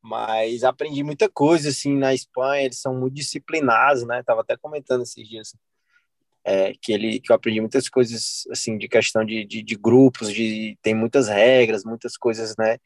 mas 0.02 0.64
aprendi 0.64 1.02
muita 1.02 1.28
coisa 1.28 1.70
assim 1.70 1.96
na 1.96 2.14
Espanha 2.14 2.64
eles 2.64 2.80
são 2.80 2.94
muito 2.94 3.14
disciplinados 3.14 4.04
né? 4.06 4.22
Tava 4.22 4.42
até 4.42 4.56
comentando 4.56 5.02
esses 5.02 5.28
dias 5.28 5.54
é, 6.44 6.72
que 6.80 6.92
ele 6.92 7.20
que 7.20 7.32
eu 7.32 7.37
aprendi 7.37 7.61
muitas 7.61 7.88
coisas 7.88 8.44
assim 8.50 8.78
de 8.78 8.88
questão 8.88 9.24
de, 9.24 9.44
de, 9.44 9.62
de, 9.62 9.76
grupos 9.76 10.32
de 10.32 10.78
tem 10.82 10.94
muitas 10.94 11.28
regras 11.28 11.84
muitas 11.84 12.16
coisas 12.16 12.54
né? 12.56 12.78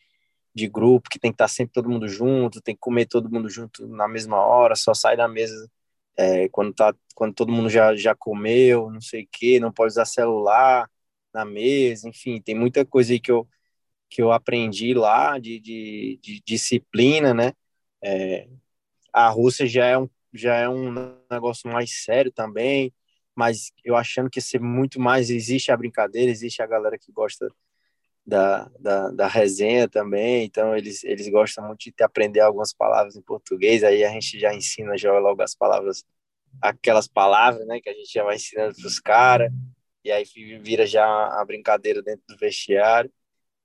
De 0.55 0.69
grupo 0.69 1.09
que 1.11 1.19
tem 1.19 1.31
que 1.31 1.37
estar 1.37 1.49
sempre 1.49 1.73
todo 1.75 1.89
mundo 1.89 2.09
junto 2.09 2.63
tem 2.63 2.75
que 2.75 2.81
comer 2.81 3.07
todo 3.07 3.31
mundo 3.31 3.49
junto 3.49 3.87
na 3.89 4.09
mesma 4.09 4.39
hora 4.39 4.75
só 4.75 4.95
sai 4.95 5.17
da 5.17 5.29
mesa 5.29 5.71
é, 6.17 6.49
quando 6.49 6.73
tá 6.75 6.95
quando 7.15 7.35
todo 7.35 7.53
mundo 7.53 7.69
já 7.71 7.95
já 7.95 8.15
comeu 8.15 8.91
não 8.91 9.01
sei 9.01 9.29
que 9.31 9.61
não 9.61 9.73
pode 9.73 9.93
usar 9.93 10.07
celular 10.07 10.91
na 11.33 11.45
mesa 11.45 12.09
enfim 12.09 12.41
tem 12.41 12.55
muita 12.55 12.85
coisa 12.85 13.13
aí 13.13 13.21
que 13.21 13.31
eu 13.31 13.47
que 14.13 14.21
eu 14.21 14.31
aprendi 14.31 14.93
lá 14.93 15.39
de, 15.39 15.59
de, 15.59 16.19
de 16.23 16.43
disciplina, 16.45 17.33
né? 17.33 17.55
É, 18.05 18.47
a 19.11 19.31
Rússia 19.31 19.67
já 19.67 19.87
é, 19.87 19.97
um, 19.97 20.09
já 20.35 20.55
é 20.55 20.69
um 20.69 21.17
negócio 21.31 21.71
mais 21.71 22.05
sério 22.05 22.31
também, 22.31 22.93
mas 23.35 23.73
eu 23.83 23.97
achando 23.97 24.29
que 24.29 24.39
ser 24.39 24.61
muito 24.61 25.01
mais 25.01 25.31
existe 25.31 25.73
a 25.73 25.77
brincadeira, 25.79 26.31
existe 26.31 26.61
a 26.61 26.67
galera 26.67 26.99
que 26.99 27.11
gosta 27.11 27.51
da, 28.25 28.71
da, 28.79 29.11
da 29.13 29.27
resenha 29.27 29.89
também, 29.89 30.45
então 30.45 30.77
eles, 30.77 31.03
eles 31.05 31.27
gostam 31.31 31.67
muito 31.67 31.91
de 31.91 32.05
aprender 32.05 32.41
algumas 32.41 32.73
palavras 32.75 33.17
em 33.17 33.23
português, 33.23 33.83
aí 33.83 34.05
a 34.05 34.11
gente 34.11 34.39
já 34.39 34.55
ensina 34.55 34.97
já 34.99 35.11
logo 35.19 35.41
as 35.43 35.55
palavras, 35.55 36.05
aquelas 36.61 37.09
palavras, 37.09 37.67
né, 37.67 37.81
que 37.81 37.89
a 37.89 37.95
gente 37.95 38.13
já 38.13 38.23
vai 38.23 38.37
ensinando 38.37 38.75
para 38.75 38.87
os 38.87 39.01
caras, 39.01 39.51
e 40.05 40.13
aí 40.13 40.25
vira 40.61 40.85
já 40.87 41.07
a 41.41 41.43
brincadeira 41.47 42.03
dentro 42.03 42.25
do 42.29 42.37
vestiário. 42.37 43.11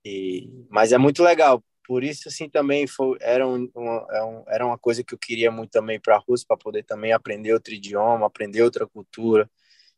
E, 0.04 0.48
mas 0.70 0.92
é 0.92 0.98
muito 0.98 1.22
legal. 1.22 1.62
Por 1.86 2.04
isso, 2.04 2.28
assim, 2.28 2.48
também 2.48 2.86
foi, 2.86 3.16
era, 3.20 3.46
um, 3.48 3.70
uma, 3.74 4.06
é 4.48 4.54
era 4.56 4.66
uma 4.66 4.78
coisa 4.78 5.02
que 5.02 5.14
eu 5.14 5.18
queria 5.18 5.50
muito 5.50 5.70
também 5.70 5.98
para 5.98 6.16
a 6.16 6.18
Rússia, 6.18 6.46
para 6.46 6.56
poder 6.56 6.84
também 6.84 7.12
aprender 7.12 7.52
outro 7.52 7.72
idioma, 7.72 8.26
aprender 8.26 8.62
outra 8.62 8.86
cultura. 8.86 9.50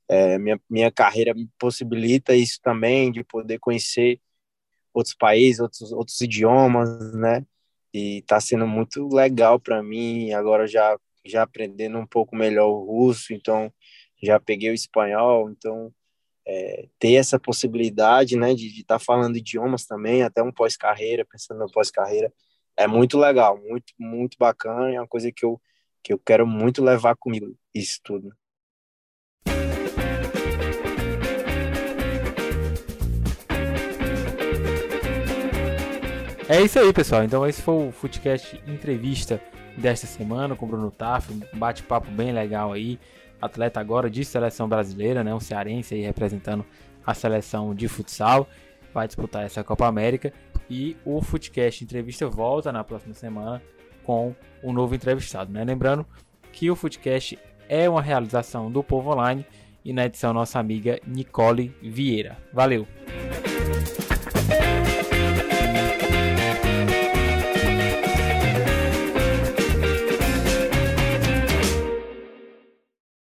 É, 0.08 0.38
minha, 0.38 0.60
minha 0.68 0.90
carreira 0.90 1.34
me 1.34 1.48
possibilita 1.58 2.34
isso 2.34 2.60
também, 2.62 3.12
de 3.12 3.24
poder 3.24 3.58
conhecer 3.58 4.20
outros 4.94 5.14
países, 5.14 5.60
outros, 5.60 5.92
outros 5.92 6.20
idiomas, 6.20 7.14
né? 7.14 7.44
E 7.92 8.18
está 8.18 8.40
sendo 8.40 8.66
muito 8.66 9.08
legal 9.08 9.58
para 9.60 9.82
mim. 9.82 10.32
Agora 10.32 10.66
já 10.66 10.96
já 11.24 11.42
aprendendo 11.42 11.98
um 11.98 12.06
pouco 12.06 12.34
melhor 12.36 12.68
o 12.68 12.84
russo, 12.84 13.32
então 13.32 13.72
já 14.22 14.40
peguei 14.40 14.70
o 14.70 14.74
espanhol, 14.74 15.50
então 15.50 15.92
é, 16.46 16.88
ter 16.98 17.14
essa 17.14 17.38
possibilidade, 17.38 18.36
né, 18.36 18.54
de 18.54 18.66
estar 18.80 18.98
tá 18.98 19.04
falando 19.04 19.36
idiomas 19.36 19.84
também, 19.86 20.22
até 20.22 20.42
um 20.42 20.52
pós-carreira, 20.52 21.24
pensando 21.24 21.58
no 21.60 21.70
pós-carreira, 21.70 22.32
é 22.76 22.86
muito 22.86 23.18
legal, 23.18 23.58
muito, 23.58 23.92
muito 23.98 24.36
bacana, 24.38 24.94
é 24.94 25.00
uma 25.00 25.08
coisa 25.08 25.30
que 25.32 25.44
eu, 25.44 25.60
que 26.02 26.12
eu 26.12 26.18
quero 26.18 26.46
muito 26.46 26.82
levar 26.82 27.16
comigo, 27.16 27.54
isso 27.74 28.00
tudo. 28.02 28.32
É 36.48 36.60
isso 36.60 36.80
aí, 36.80 36.92
pessoal. 36.92 37.22
Então 37.22 37.46
esse 37.46 37.62
foi 37.62 37.88
o 37.88 37.92
Footcast 37.92 38.60
entrevista 38.66 39.40
desta 39.78 40.04
semana 40.08 40.56
com 40.56 40.66
o 40.66 40.68
Bruno 40.68 40.90
Taff, 40.90 41.32
um 41.32 41.58
bate-papo 41.58 42.10
bem 42.10 42.32
legal 42.32 42.72
aí 42.72 42.98
atleta 43.40 43.80
agora 43.80 44.10
de 44.10 44.24
seleção 44.24 44.68
brasileira, 44.68 45.24
né? 45.24 45.34
Um 45.34 45.40
cearense 45.40 45.94
aí 45.94 46.02
representando 46.02 46.64
a 47.06 47.14
seleção 47.14 47.74
de 47.74 47.88
futsal. 47.88 48.48
Vai 48.92 49.06
disputar 49.06 49.44
essa 49.44 49.62
Copa 49.64 49.86
América. 49.86 50.32
E 50.68 50.96
o 51.04 51.20
Footcast 51.20 51.82
Entrevista 51.82 52.28
volta 52.28 52.70
na 52.70 52.84
próxima 52.84 53.14
semana 53.14 53.60
com 54.04 54.34
um 54.62 54.72
novo 54.72 54.94
entrevistado, 54.94 55.52
né? 55.52 55.64
Lembrando 55.64 56.06
que 56.52 56.70
o 56.70 56.76
Footcast 56.76 57.38
é 57.68 57.88
uma 57.88 58.02
realização 58.02 58.70
do 58.70 58.82
Povo 58.82 59.10
Online 59.10 59.44
e 59.84 59.92
na 59.92 60.06
edição 60.06 60.32
nossa 60.32 60.58
amiga 60.58 61.00
Nicole 61.06 61.74
Vieira. 61.82 62.36
Valeu! 62.52 62.86